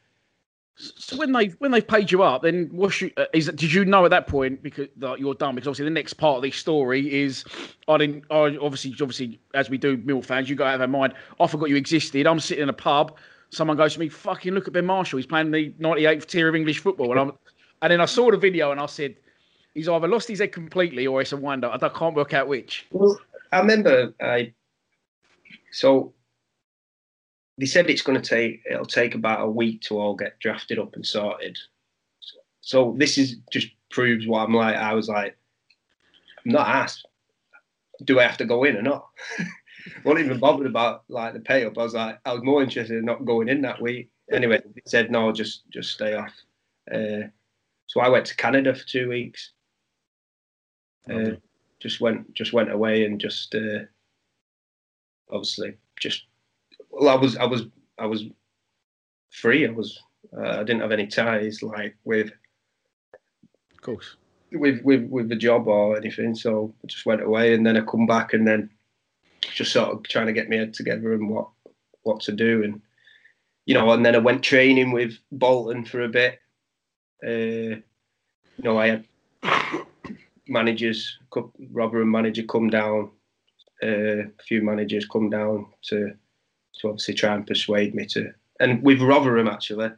[0.77, 3.85] So when they when they've paid you up, then what you, uh, is did you
[3.85, 5.55] know at that point because that you're done?
[5.55, 7.45] Because obviously the next part of the story is
[7.87, 8.25] I didn't.
[8.29, 11.15] I obviously obviously as we do Mill fans, you got to have in mind.
[11.39, 12.27] I forgot you existed.
[12.27, 13.17] I'm sitting in a pub.
[13.55, 15.19] Someone goes to me, "Fucking look at Ben Marshall.
[15.19, 17.33] He's playing the 98th tier of English football." And I'm
[17.83, 19.17] and then I saw the video and I said,
[19.75, 21.83] "He's either lost his head completely or it's a wind up.
[21.83, 23.19] I can't work out which." Well,
[23.53, 24.53] I remember I
[25.71, 26.15] so
[27.59, 30.79] they said it's going to take it'll take about a week to all get drafted
[30.79, 31.57] up and sorted.
[32.21, 34.77] So, so this is just proves what I'm like.
[34.77, 35.37] I was like,
[36.45, 37.07] I'm not asked.
[38.03, 39.07] Do I have to go in or not?
[40.05, 41.79] wasn't even bothered about like the pay up.
[41.79, 44.11] I was like, I was more interested in not going in that week.
[44.33, 46.33] Anyway, they said no, just just stay off.
[46.93, 47.29] Uh,
[47.87, 49.53] so I went to Canada for two weeks.
[51.11, 51.33] Uh,
[51.81, 53.81] just went just went away and just uh,
[55.31, 56.25] obviously just
[56.91, 57.63] well, I was I was
[57.99, 58.25] I was
[59.31, 59.67] free.
[59.67, 60.01] I was
[60.37, 62.31] uh, I didn't have any ties like with,
[63.73, 64.17] of course,
[64.53, 66.35] with with with the job or anything.
[66.35, 68.71] So I just went away, and then I come back, and then
[69.53, 71.49] just sort of trying to get me head together and what
[72.03, 72.81] what to do, and
[73.67, 76.39] you know, and then I went training with Bolton for a bit.
[77.25, 77.81] Uh,
[78.57, 79.05] you know, I had
[80.47, 81.19] managers,
[81.71, 83.11] Rotherham manager come down,
[83.83, 86.15] uh, a few managers come down to
[86.81, 88.33] to obviously try and persuade me to.
[88.61, 89.91] And with Rotherham, actually,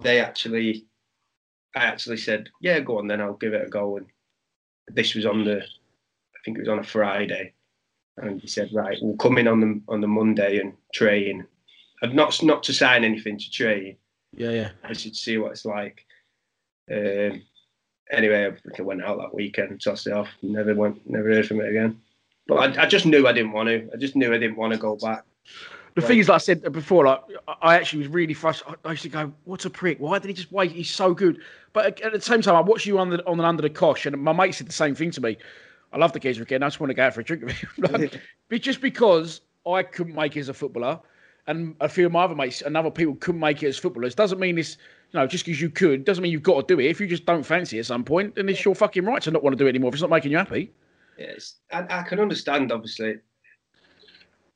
[0.00, 0.86] they actually,
[1.76, 3.96] I actually said, yeah, go on then, I'll give it a go.
[3.96, 4.06] And
[4.88, 7.52] this was on the, I think it was on a Friday,
[8.18, 11.46] and he said, right, we'll come in on the on the Monday and train.
[12.02, 13.96] I've not not to sign anything to train.
[14.32, 14.70] Yeah, yeah.
[14.84, 16.04] I should see what it's like.
[16.90, 17.42] Um,
[18.10, 21.68] anyway, I went out that weekend, tossed it off, never went, never heard from it
[21.68, 22.00] again.
[22.46, 23.88] But I, I just knew I didn't want to.
[23.92, 25.24] I just knew I didn't want to go back
[25.94, 26.08] the right.
[26.08, 27.20] thing is, like I said before, like
[27.60, 28.78] I actually was really frustrated.
[28.84, 29.98] I used to go, "What a prick!
[29.98, 30.72] Why did he just wait?
[30.72, 31.38] He's so good."
[31.74, 34.06] But at the same time, I watched you on the on the under the cosh,
[34.06, 35.36] and my mate said the same thing to me.
[35.92, 36.62] I love the geezer again.
[36.62, 37.70] I just want to go out for a drink with him.
[38.50, 41.00] like, just because I couldn't make it as a footballer,
[41.46, 44.14] and a few of my other mates and other people couldn't make it as footballers,
[44.14, 44.76] doesn't mean this.
[45.12, 46.86] You know, just because you could doesn't mean you've got to do it.
[46.86, 49.30] If you just don't fancy it at some point, then it's your fucking right to
[49.30, 49.88] not want to do it anymore.
[49.88, 50.72] If it's not making you happy.
[51.18, 52.72] Yes, I, I can understand.
[52.72, 53.16] Obviously,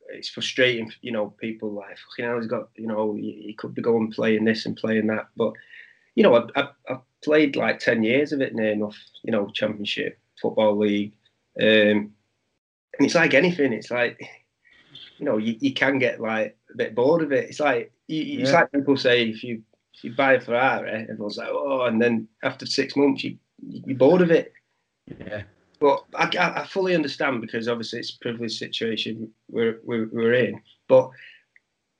[0.08, 3.74] it's frustrating, you know, people like, fucking hell, he's got, you know, he, he could
[3.74, 5.28] be going playing this and playing that.
[5.36, 5.52] But,
[6.14, 9.48] you know, I, I, I played like 10 years of it near enough, you know,
[9.52, 11.12] Championship, Football League.
[11.60, 12.12] Um,
[12.98, 14.20] and it's like anything, it's like,
[15.18, 17.48] you know, you, you can get like a bit bored of it.
[17.48, 18.42] It's like, you, yeah.
[18.42, 19.62] it's like people say, if you,
[19.94, 23.96] if you buy a Ferrari, everyone's like, oh, and then after six months, you, you're
[23.96, 24.52] bored of it.
[25.06, 25.42] Yeah.
[25.78, 30.60] But I, I, fully understand because obviously it's a privileged situation we're, we're, we're in.
[30.88, 31.10] But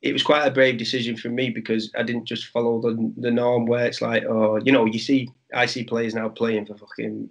[0.01, 3.31] it was quite a brave decision for me because I didn't just follow the, the
[3.31, 6.77] norm where it's like, oh, you know, you see, I see players now playing for
[6.77, 7.29] fucking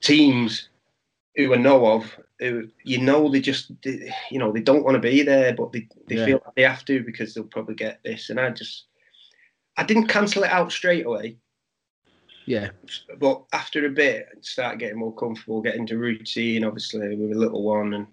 [0.00, 0.69] teams
[1.36, 4.94] who I know of, who you know they just, they, you know, they don't want
[4.94, 6.24] to be there, but they, they yeah.
[6.24, 8.30] feel like they have to because they'll probably get this.
[8.30, 8.84] And I just,
[9.76, 11.36] I didn't cancel it out straight away.
[12.46, 12.70] Yeah.
[13.18, 17.62] But after a bit, start getting more comfortable, getting to routine, obviously, with a little
[17.62, 18.06] one and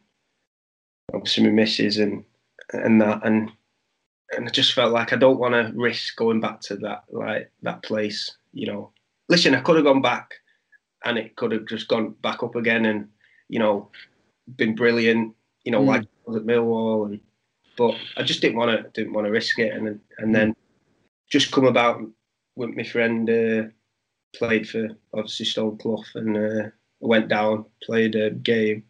[1.13, 2.23] obviously my missus and
[2.73, 3.51] and that and
[4.31, 7.49] and I just felt like I don't want to risk going back to that like
[7.61, 8.91] that place, you know.
[9.29, 10.35] Listen, I could have gone back
[11.07, 13.07] and it could have just gone back up again and,
[13.47, 13.89] you know,
[14.57, 15.33] been brilliant,
[15.63, 15.87] you know, mm.
[15.87, 17.19] like I was at Millwall and
[17.77, 20.55] but I just didn't want to didn't want to risk it and and then
[21.29, 22.01] just come about
[22.55, 23.63] with my friend uh,
[24.35, 28.83] played for obviously Stoneclough and uh, went down, played a game,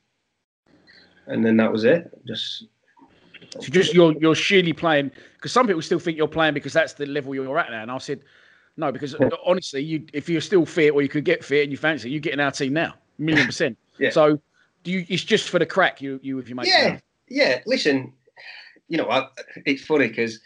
[1.28, 2.10] and then that was it.
[2.26, 2.66] Just
[3.60, 6.94] so just you're you're sheerly playing because some people still think you're playing because that's
[6.94, 7.82] the level you're at now.
[7.82, 8.22] And I said
[8.78, 9.16] no because
[9.46, 12.20] honestly, you if you're still fit or you could get fit and you fancy, you
[12.20, 13.78] get in our team now, million percent.
[13.98, 14.12] yeah.
[14.12, 14.40] So
[14.84, 15.06] do you?
[15.10, 16.02] It's just for the crack.
[16.02, 17.62] You you if you make yeah yeah.
[17.66, 18.14] Listen,
[18.88, 19.28] you know I,
[19.66, 20.40] it's funny because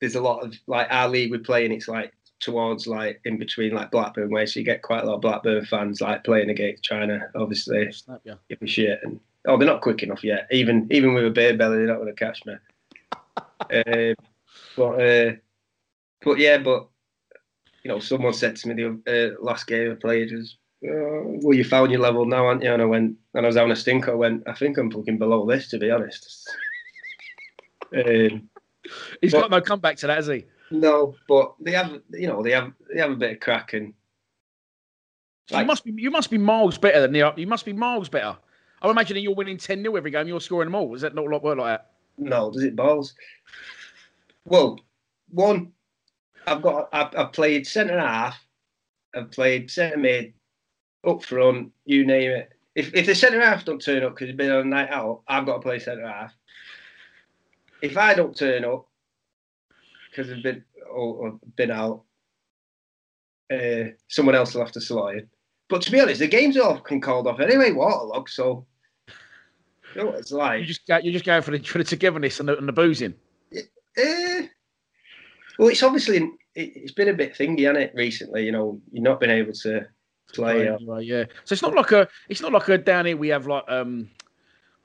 [0.00, 3.38] there's a lot of like our league we play and it's like towards like in
[3.38, 6.50] between like Blackburn way, so you get quite a lot of Blackburn fans like playing
[6.50, 7.30] against China.
[7.34, 8.34] Obviously, Snap, yeah.
[8.48, 10.48] give me shit, and oh, they're not quick enough yet.
[10.50, 12.54] Even even with a beer belly, they're not going to catch me.
[13.36, 14.14] uh,
[14.76, 15.32] but uh,
[16.24, 16.88] but yeah, but
[17.84, 20.56] you know, someone said to me the uh, last game I played was,
[20.86, 23.56] oh, "Well, you found your level now, aren't you?" And I went, and I was
[23.56, 24.12] having a stinker.
[24.12, 26.48] I went, "I think I'm fucking below this, to be honest."
[27.96, 28.48] um,
[29.20, 30.44] He's but, got no comeback to that, has he?
[30.70, 33.92] No, but they have, you know, they have they have a bit of crack and
[35.46, 38.08] So you must be you must be miles better than the you must be miles
[38.08, 38.36] better.
[38.80, 40.94] I'm imagining you're winning 10 0 every game, you're scoring them all.
[40.94, 41.90] Is that not a lot work like that?
[42.18, 43.14] No, does it balls?
[44.44, 44.80] Well,
[45.30, 45.72] one,
[46.46, 48.38] I've got I've, I've played centre half,
[49.14, 50.32] I've played centre mid,
[51.06, 52.52] up front, you name it.
[52.74, 55.22] If if the centre half don't turn up because he's been on a night out,
[55.28, 56.32] I've got to play centre half.
[57.82, 58.86] If I don't turn up
[60.10, 62.02] because I've been or, been out,
[63.52, 65.28] uh, someone else will have to slot in.
[65.68, 68.30] But to be honest, the game's all can called off anyway, waterlogged.
[68.30, 68.66] So
[69.08, 70.60] you know what it's like.
[70.60, 73.14] You just you're just going for the for the togetherness and the, and the boozing.
[73.54, 74.31] Uh,
[75.62, 77.92] well, it's obviously it, has been a bit thingy, hasn't it?
[77.94, 79.86] Recently, you know, you've not been able to
[80.34, 80.68] play.
[80.68, 81.24] Anyway, yeah.
[81.44, 84.10] So it's not like a it's not like a down here we have like um.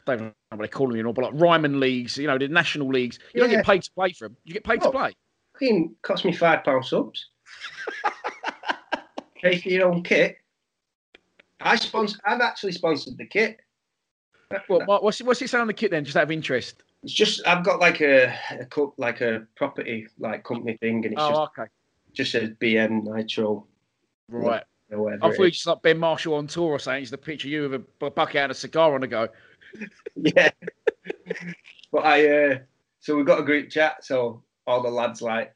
[0.06, 2.38] I don't know what they call them, you know, but like Ryman leagues, you know,
[2.38, 3.18] the national leagues.
[3.34, 4.38] You don't get paid to play for them.
[4.46, 5.14] You get paid to play.
[5.60, 7.26] It cost me five pound subs.
[9.42, 10.38] Pay for your own kit.
[11.60, 12.20] I sponsor.
[12.24, 13.58] I've actually sponsored the kit.
[14.68, 16.06] What, what's what's it say on the kit then?
[16.06, 16.84] Just out of interest.
[17.08, 21.22] It's just I've got like a, a like a property like company thing, and it's
[21.22, 21.70] oh, just okay.
[22.12, 23.66] just says BM Nitro.
[24.28, 24.62] Right.
[24.92, 27.02] Or I thought you just like Ben Marshall on tour or something.
[27.02, 29.30] It's the picture you with a bucket and a cigar on the go.
[30.18, 30.50] yeah.
[31.94, 32.58] but I uh
[33.00, 35.56] so we've got a group chat, so all the lads like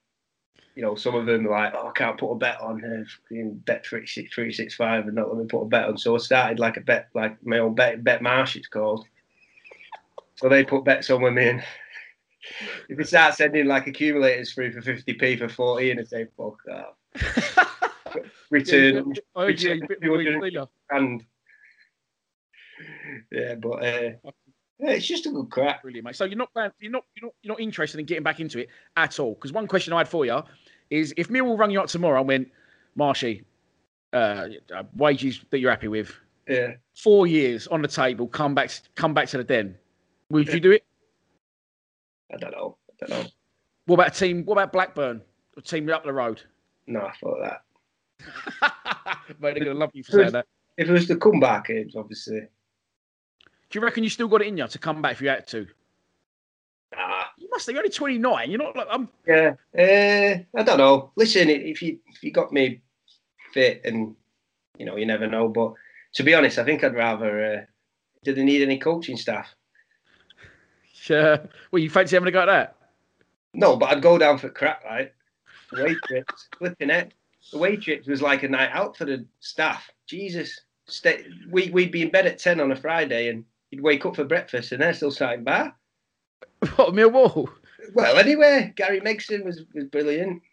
[0.75, 3.05] you know, some of them are like, oh, I can't put a bet on her
[3.33, 5.97] uh, bet three six three six five and not let me put a bet on.
[5.97, 9.05] So I started like a bet, like my own bet, bet marsh it's called.
[10.41, 11.63] So they put bets on with me, and
[12.89, 16.57] if you start sending like accumulators through for fifty p for forty, and say fuck
[16.65, 18.17] that,
[18.49, 19.87] return, yeah, return
[20.89, 21.23] and
[23.31, 24.09] yeah, but uh,
[24.79, 25.83] yeah, it's just a good crack.
[25.83, 26.15] Brilliant, mate.
[26.15, 28.69] So you're not you're not you're not you're not interested in getting back into it
[28.97, 29.35] at all?
[29.35, 30.41] Because one question I had for you
[30.89, 32.51] is if Millwall rung you up tomorrow and went,
[32.95, 33.43] Marshy,
[34.11, 36.11] uh, uh, wages that you're happy with,
[36.47, 39.77] yeah, four years on the table, come back come back to the den,
[40.31, 40.55] would yeah.
[40.55, 40.83] you do it?
[42.33, 42.77] I don't know.
[42.89, 43.29] I don't know.
[43.85, 44.45] What about a team?
[44.45, 45.21] What about Blackburn?
[45.57, 46.41] A team up the road?
[46.87, 47.63] No, I thought that.
[49.39, 50.45] Mate, they're gonna love you for saying that.
[50.77, 52.39] If it was the comeback age, obviously.
[52.39, 55.47] Do you reckon you still got it in you to come back if you had
[55.47, 55.67] to?
[56.95, 57.23] Nah.
[57.37, 57.73] You must have.
[57.73, 58.51] You're only 29.
[58.51, 59.09] You're not like I'm.
[59.25, 59.53] Yeah.
[59.77, 61.11] Uh, I don't know.
[61.15, 62.81] Listen, if you if you got me
[63.53, 64.15] fit and
[64.77, 65.73] you know you never know, but
[66.15, 67.53] to be honest, I think I'd rather.
[67.53, 67.61] Uh,
[68.23, 69.47] do they need any coaching staff?
[71.01, 71.33] Sure.
[71.33, 71.37] Uh,
[71.71, 72.75] well, you fancy having a go at that?
[73.55, 75.11] No, but I'd go down for crap, right?
[75.73, 77.13] Away trips, flipping it.
[77.51, 79.89] The away trips was like a night out for the staff.
[80.05, 80.61] Jesus.
[80.85, 84.15] Stay, we, we'd be in bed at 10 on a Friday and you'd wake up
[84.15, 85.75] for breakfast and they're still sitting bar.
[86.75, 87.49] What, Millwall?
[87.95, 90.43] Well, anyway, Gary Megson was, was brilliant.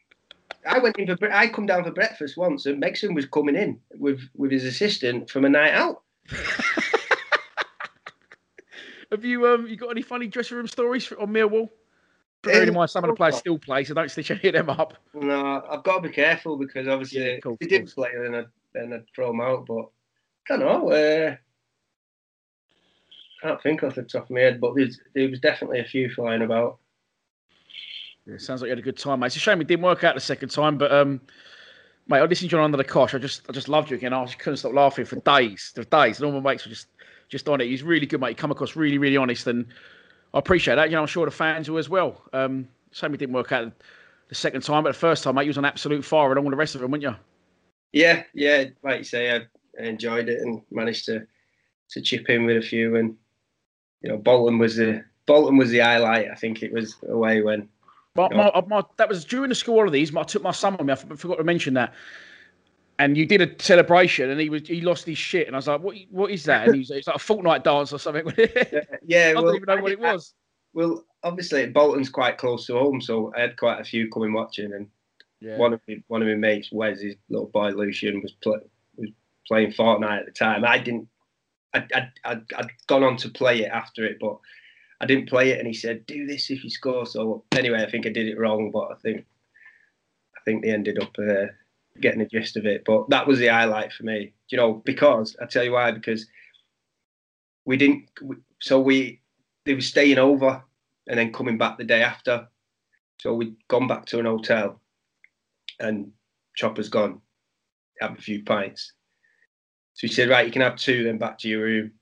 [0.67, 3.79] I went in for I come down for breakfast once, and Megson was coming in
[3.99, 6.03] with with his assistant from a night out.
[9.11, 11.71] Have you um you got any funny dressing room stories on Millwall?
[12.43, 14.71] Bearing in mind some of the players still play, so don't stitch any of them
[14.71, 14.95] up.
[15.13, 18.35] No, I've got to be careful because obviously yeah, cool, if they didn't play, then
[18.35, 19.67] I'd, then I'd throw them out.
[19.67, 19.89] But
[20.49, 20.91] I don't know.
[20.91, 21.37] Uh,
[23.43, 24.75] I can't think off the top of my head, but
[25.15, 26.79] there was definitely a few flying about.
[28.27, 29.29] Yeah, sounds like you had a good time, mate.
[29.29, 31.21] It's a shame it didn't work out the second time, but um,
[32.09, 33.15] mate, I listened to you under the cosh.
[33.15, 34.13] I just, I just loved you again.
[34.13, 36.21] I just couldn't stop laughing for days, for days.
[36.21, 36.89] And all my mates were just,
[37.29, 37.67] just on it.
[37.67, 38.31] He's really good, mate.
[38.31, 39.67] He come across really, really honest, and
[40.35, 40.91] I appreciate that.
[40.91, 42.23] You know, I'm sure the fans will as well.
[42.33, 43.73] Um, shame it didn't work out
[44.29, 46.51] the second time, but the first time, mate, you was on absolute fire and all
[46.51, 47.15] the rest of them, weren't you?
[47.93, 48.65] Yeah, yeah.
[48.83, 49.47] Like you say, I
[49.83, 51.27] enjoyed it and managed to
[51.91, 53.17] to chip in with a few and
[54.03, 56.31] you know, Bolton was the Bolton was the highlight.
[56.31, 57.69] I think it was away when.
[58.15, 60.15] But my, my, that was during the school holidays.
[60.15, 60.93] I took my son with me.
[60.93, 61.95] I forgot to mention that.
[63.01, 65.69] And you did a celebration, and he was he lost his shit, and I was
[65.69, 65.97] like, "What?
[66.11, 68.27] What is that?" And he was, it's like a Fortnite dance or something.
[68.39, 70.35] yeah, yeah, I well, don't even know what it was.
[70.75, 74.73] Well, obviously Bolton's quite close to home, so I had quite a few coming watching,
[74.73, 74.89] and
[75.41, 75.57] yeah.
[75.59, 78.59] one of my, one of my mates, Wes, his little boy Lucian, was play,
[78.97, 79.11] was
[79.47, 80.65] playing Fortnite at the time.
[80.65, 81.09] I didn't
[81.75, 84.39] I'd, I'd, I'd gone on to play it after it, but
[85.01, 85.59] I didn't play it.
[85.59, 88.39] And he said, "Do this if you score." So anyway, I think I did it
[88.39, 89.25] wrong, but I think
[90.37, 91.47] I think they ended up uh,
[92.01, 92.83] getting the gist of it.
[92.85, 96.27] But that was the highlight for me, you know, because I tell you why, because
[97.65, 98.09] we didn't.
[98.61, 99.21] So we
[99.65, 100.63] they were staying over
[101.07, 102.49] and then coming back the day after.
[103.21, 104.81] So we'd gone back to an hotel,
[105.81, 106.13] and
[106.55, 107.21] Chopper's gone,
[108.01, 108.93] have a few pints.
[109.95, 111.93] So he said, right, you can have two, then back to your room.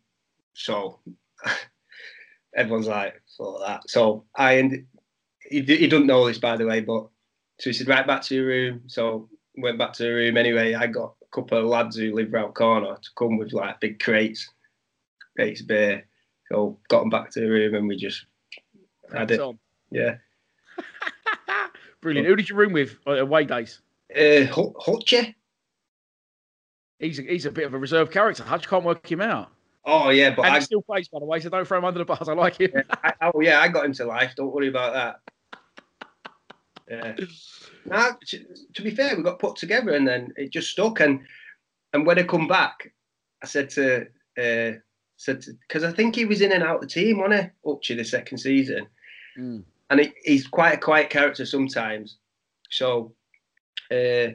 [0.53, 1.01] So
[2.57, 3.89] everyone's like, for that.
[3.89, 4.87] So I and
[5.49, 7.09] he, he doesn't know this by the way, but
[7.59, 8.83] so he said, right, back to your room.
[8.87, 10.75] So went back to the room anyway.
[10.75, 14.03] I got a couple of lads who live round corner to come with like big
[14.03, 14.49] crates,
[15.37, 16.07] crates of beer.
[16.51, 18.25] So got them back to the room and we just
[19.13, 19.41] had it.
[19.41, 19.59] On.
[19.91, 20.17] Yeah.
[22.01, 22.29] Brilliant.
[22.29, 23.81] Who did you room with uh, away days?
[24.15, 25.35] Uh, Hut- Hutchie?
[26.99, 28.43] He's a, he's a bit of a reserve character.
[28.43, 29.51] Hutch can't work him out.
[29.85, 31.99] Oh yeah, but and I, still plays, by the way, so don't throw him under
[31.99, 32.27] the bus.
[32.27, 32.73] I like him.
[33.05, 34.35] I, oh yeah, I got him to life.
[34.37, 35.21] Don't worry about that.
[36.91, 37.17] Yeah.
[37.89, 40.99] Now, to, to be fair, we got put together and then it just stuck.
[40.99, 41.21] And
[41.93, 42.93] and when I come back,
[43.45, 44.07] I said to
[44.37, 44.79] uh,
[45.17, 47.71] said because I think he was in and out of the team, wasn't he?
[47.71, 48.89] Up to the second season,
[49.39, 49.63] Mm.
[49.91, 52.17] and he, he's quite a quiet character sometimes.
[52.71, 53.15] So
[53.93, 54.35] uh,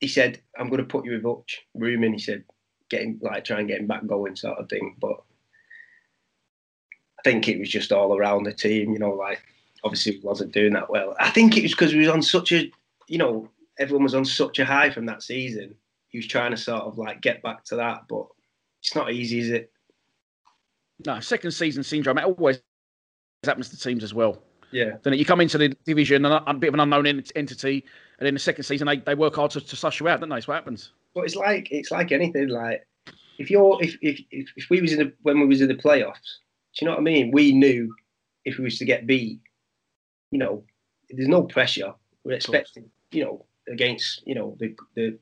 [0.00, 2.44] he said, "I'm going to put you with Hutch rooming." He said,
[2.88, 5.22] "Get him like try and get him back going, sort of thing." But
[7.18, 9.42] I think it was just all around the team, you know, like
[9.84, 11.14] obviously wasn't doing that well.
[11.20, 12.70] I think it was because we was on such a,
[13.06, 15.74] you know, everyone was on such a high from that season.
[16.08, 18.26] He was trying to sort of like get back to that, but
[18.80, 19.70] it's not easy, is it?
[21.06, 22.18] No, second season syndrome.
[22.18, 22.60] It always
[23.44, 24.42] happens to teams as well.
[24.70, 27.06] Yeah, Then you come into the division, and a, a bit of an unknown
[27.36, 27.84] entity,
[28.18, 30.28] and in the second season they, they work hard to, to suss you out, don't
[30.28, 30.36] they?
[30.36, 30.90] That's what happens.
[31.14, 32.48] but it's like it's like anything.
[32.48, 32.84] Like
[33.38, 35.74] if you're if if if, if we was in the when we was in the
[35.76, 36.38] playoffs,
[36.76, 37.30] do you know what I mean?
[37.30, 37.94] We knew
[38.44, 39.40] if we was to get beat,
[40.34, 40.64] you know,
[41.10, 41.94] there's no pressure.
[42.24, 45.16] We're expecting, you know, against you know the the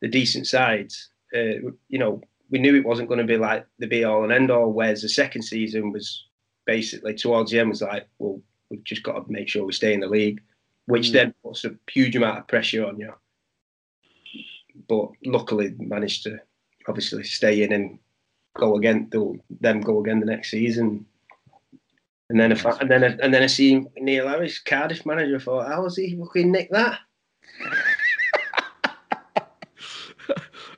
[0.00, 1.10] the decent sides.
[1.34, 1.58] Uh,
[1.88, 2.20] you know,
[2.50, 4.72] we knew it wasn't going to be like the be all and end all.
[4.72, 6.24] Whereas the second season was
[6.66, 9.92] basically towards the end was like, well, we've just got to make sure we stay
[9.92, 10.40] in the league,
[10.86, 11.12] which Mm.
[11.14, 13.12] then puts a huge amount of pressure on you.
[14.88, 16.38] But luckily, managed to
[16.86, 17.98] obviously stay in and
[18.54, 19.08] go again.
[19.10, 21.06] they'll- Them go again the next season.
[22.32, 25.36] And then, if I, and then, and then I see Neil Harris, Cardiff manager.
[25.36, 27.00] I thought, how was he fucking nick that?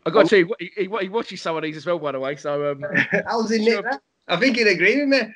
[0.05, 2.11] I got to tell you, he, he, he watches some of these as well, by
[2.11, 2.35] the way.
[2.35, 2.85] So um,
[3.25, 3.77] How was he Sure.
[3.77, 4.01] nick that?
[4.27, 5.33] I think he'd agree with me.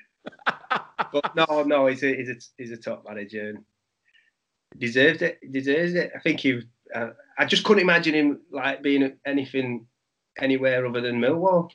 [1.12, 3.64] but no, no, he's a, he's a, he's a top manager and
[4.76, 5.38] deserved it.
[5.52, 6.10] Deserves it.
[6.16, 6.62] I think he.
[6.92, 9.86] Uh, I just couldn't imagine him like being anything
[10.36, 11.70] anywhere other than Millwall.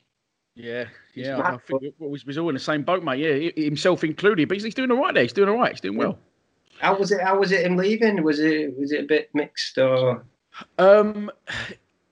[0.54, 0.84] Yeah,
[1.14, 3.18] yeah, I think we was, all in the same boat, mate.
[3.18, 5.24] Yeah, himself included, but he's, he's doing all right there.
[5.24, 5.72] He's doing all right.
[5.72, 6.18] He's doing well.
[6.78, 7.20] How was it?
[7.20, 8.22] How was it in leaving?
[8.22, 10.24] Was it was it a bit mixed or?
[10.78, 11.30] Um,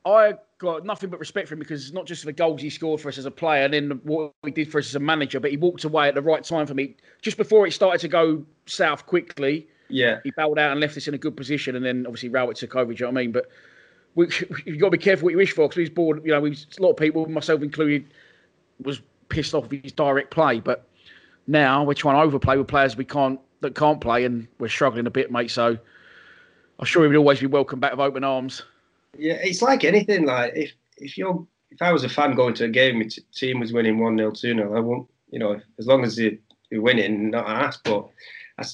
[0.05, 3.09] I got nothing but respect for him because not just the goals he scored for
[3.09, 5.51] us as a player, and then what he did for us as a manager, but
[5.51, 6.97] he walked away at the right time for me.
[7.21, 11.07] Just before it started to go south quickly, Yeah, he bailed out and left us
[11.07, 12.93] in a good position, and then obviously Rowett took over.
[12.93, 13.33] Do you know what I mean?
[13.33, 13.49] But
[14.15, 14.29] we,
[14.65, 16.23] you've got to be careful what you wish for because he's bored.
[16.25, 18.13] You know, we, a lot of people, myself included,
[18.81, 20.61] was pissed off his direct play.
[20.61, 20.87] But
[21.47, 25.07] now we're trying to overplay with players we can't that can't play, and we're struggling
[25.07, 25.51] a bit, mate.
[25.51, 25.79] So
[26.79, 28.63] I'm sure he would always be welcome back with open arms.
[29.17, 29.35] yeah.
[29.43, 30.27] It's like anything.
[30.27, 33.23] Like if if you're if I was a fan going to a game, my t-
[33.35, 35.09] team was winning one 0 two 0 I won't.
[35.31, 36.39] You know, as long as you-
[36.71, 37.83] you're winning, not ask.
[37.85, 38.09] But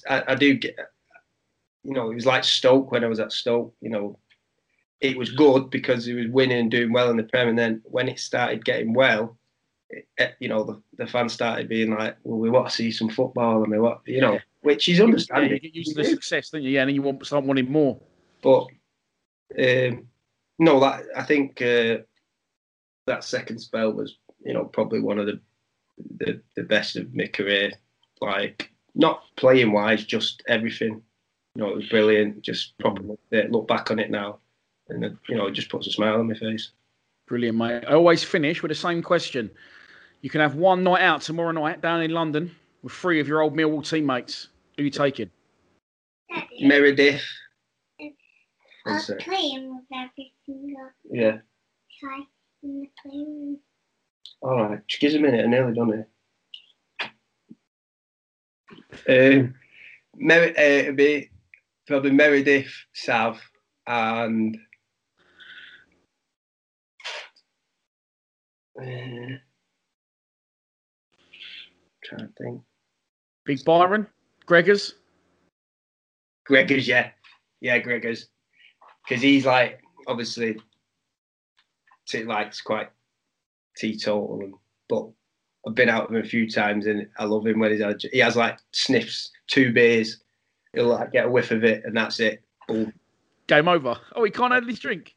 [0.09, 0.77] I do get.
[1.85, 3.75] You know, it was like Stoke when I was at Stoke.
[3.81, 4.19] You know,
[5.01, 7.81] it was good because he was winning and doing well in the Prem, and then
[7.85, 9.37] when it started getting well,
[9.91, 12.91] it, it- you know, the, the fans started being like, "Well, we want to see
[12.91, 15.55] some football," and we want, you know, which is Yeah, understandable.
[15.55, 16.71] you get used to the success, don't you?
[16.71, 18.01] Yeah, and then you want start wanting more.
[18.43, 18.67] But
[19.59, 20.07] um,
[20.59, 21.99] no, that I think uh,
[23.07, 25.41] that second spell was, you know, probably one of the
[26.19, 27.73] the, the best of my career.
[28.21, 31.03] Like not playing wise, just everything.
[31.55, 32.43] You know, it was brilliant.
[32.43, 33.17] Just probably
[33.49, 34.39] look back on it now,
[34.89, 36.73] and you know, it just puts a smile on my face.
[37.27, 37.85] Brilliant, mate.
[37.87, 39.51] I always finish with the same question.
[40.21, 43.41] You can have one night out tomorrow night down in London with three of your
[43.41, 44.49] old Millwall teammates.
[44.77, 45.31] Who you taking?
[46.61, 47.23] Meredith.
[48.01, 48.05] I
[48.85, 49.19] One was sec.
[49.21, 51.39] playing with every single Yeah.
[52.03, 52.19] guy
[52.63, 53.59] in the playroom.
[54.43, 54.87] All right.
[54.87, 55.45] Just give us a minute.
[55.45, 56.09] I nearly done it.
[59.09, 59.55] Um,
[60.17, 61.31] Mer- uh, it'd be
[61.87, 63.41] probably Meredith, Sav,
[63.87, 64.57] and
[68.81, 69.37] uh,
[72.09, 72.63] trying to think.
[73.45, 74.07] Big Byron?
[74.47, 74.95] Gregors?
[76.49, 77.11] Gregors, yeah,
[77.61, 78.25] yeah, Gregors,
[79.07, 80.57] because he's like obviously,
[82.07, 82.89] t- like it's quite
[83.77, 84.55] teetotal, and
[84.89, 85.09] but
[85.67, 88.01] I've been out with him a few times, and I love him when he's had,
[88.13, 90.23] he has like sniffs two beers,
[90.73, 92.43] he'll like get a whiff of it, and that's it.
[92.67, 92.93] Boom.
[93.47, 93.99] Game over.
[94.15, 95.15] Oh, he can't handle his drink.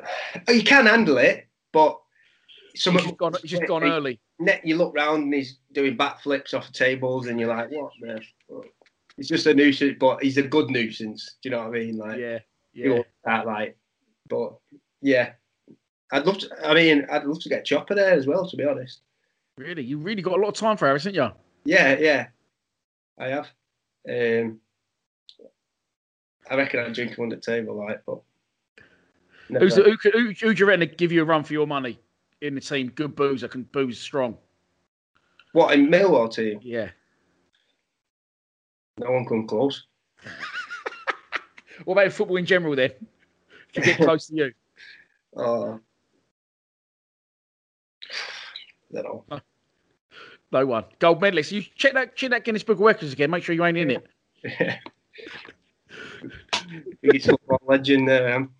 [0.48, 2.01] Oh, you can handle it, but
[2.74, 4.20] some He's just gone, he's just gone early.
[4.38, 7.92] net, you look round and he's doing backflips off the tables, and you're like, what
[8.00, 8.20] the?
[8.48, 8.66] fuck?
[9.18, 11.36] It's just a nuisance, but he's a good nuisance.
[11.42, 11.96] Do you know what I mean?
[11.98, 12.38] Like, Yeah,
[12.72, 13.02] yeah.
[13.24, 13.76] that like
[14.28, 14.54] but
[15.02, 15.32] yeah,
[16.12, 16.48] I'd love to.
[16.66, 18.48] I mean, I'd love to get Chopper there as well.
[18.48, 19.00] To be honest.
[19.58, 21.30] Really, you really got a lot of time for Harris, haven't you?
[21.66, 22.26] Yeah, yeah,
[23.18, 23.48] I have.
[24.08, 24.60] Um,
[26.50, 28.20] I reckon I'd drink him on the table, like, but.
[29.50, 31.44] never- Who's the, who, could- who, who do you reckon to give you a run
[31.44, 31.98] for your money
[32.42, 32.90] in the team?
[32.94, 34.36] Good boozer can booze strong.
[35.52, 36.60] What in Millwall team?
[36.62, 36.90] Yeah.
[38.98, 39.86] No one come close.
[41.84, 42.92] What about football in general then?
[43.72, 44.52] To get close to you.
[45.36, 45.80] Oh,
[48.96, 49.42] I don't.
[50.52, 50.84] No one.
[50.98, 51.50] Gold medalist.
[51.50, 53.30] You check that check that Guinness Book of Records again.
[53.30, 54.06] Make sure you ain't in it.
[57.00, 58.50] Biggest football legend there, um.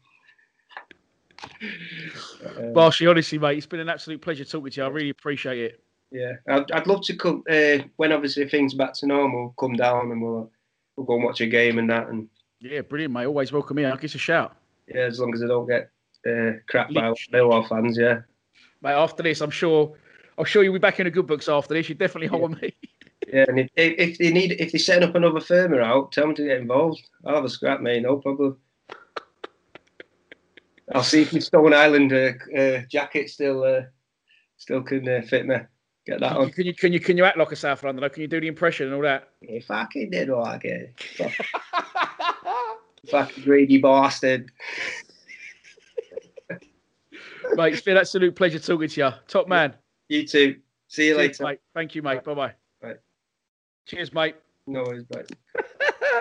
[2.43, 4.87] Barshy, honestly, mate, it's been an absolute pleasure talking to you.
[4.87, 5.85] I really appreciate it.
[6.11, 9.55] yeah, I'd, I'd love to come uh, when obviously things are back to normal.
[9.59, 10.51] Come down and we'll
[10.97, 12.29] we'll go and watch a game and that, and
[12.61, 13.27] Yeah, brilliant, mate.
[13.27, 13.89] Always welcome here.
[13.89, 14.57] I'll give us a shout.
[14.89, 15.91] yeah, as long as I don't get
[16.27, 17.13] uh, crap by.
[17.33, 18.21] Millwall fans, yeah.
[18.83, 19.95] Mate, after this, I'm sure
[20.39, 21.89] I'm sure you'll be back in the good books after this.
[21.89, 22.75] You definitely hold on me.
[23.33, 26.35] Yeah, and if, if they need if they're setting up another firmer out, tell them
[26.35, 27.01] to get involved.
[27.25, 28.59] I'll have a scrap, mate, no problem.
[30.95, 33.83] I'll see if the Stone Island uh, uh, jacket still uh,
[34.57, 35.57] still can uh, fit me.
[36.07, 36.51] Get that on.
[36.51, 38.09] Can you can you can you act like a South Londoner?
[38.09, 39.29] Can you do the impression and all that?
[39.41, 40.95] If I can did like it.
[43.11, 44.51] Fucking greedy bastard.
[47.55, 49.11] mate, it's been an absolute pleasure talking to you.
[49.29, 49.75] Top man.
[50.09, 50.57] You too.
[50.89, 51.45] See you Cheers, later.
[51.45, 51.61] mate.
[51.75, 52.25] Thank you, mate.
[52.25, 52.53] Bye bye.
[53.87, 54.37] Cheers, mate.
[54.67, 55.25] No worries, bye.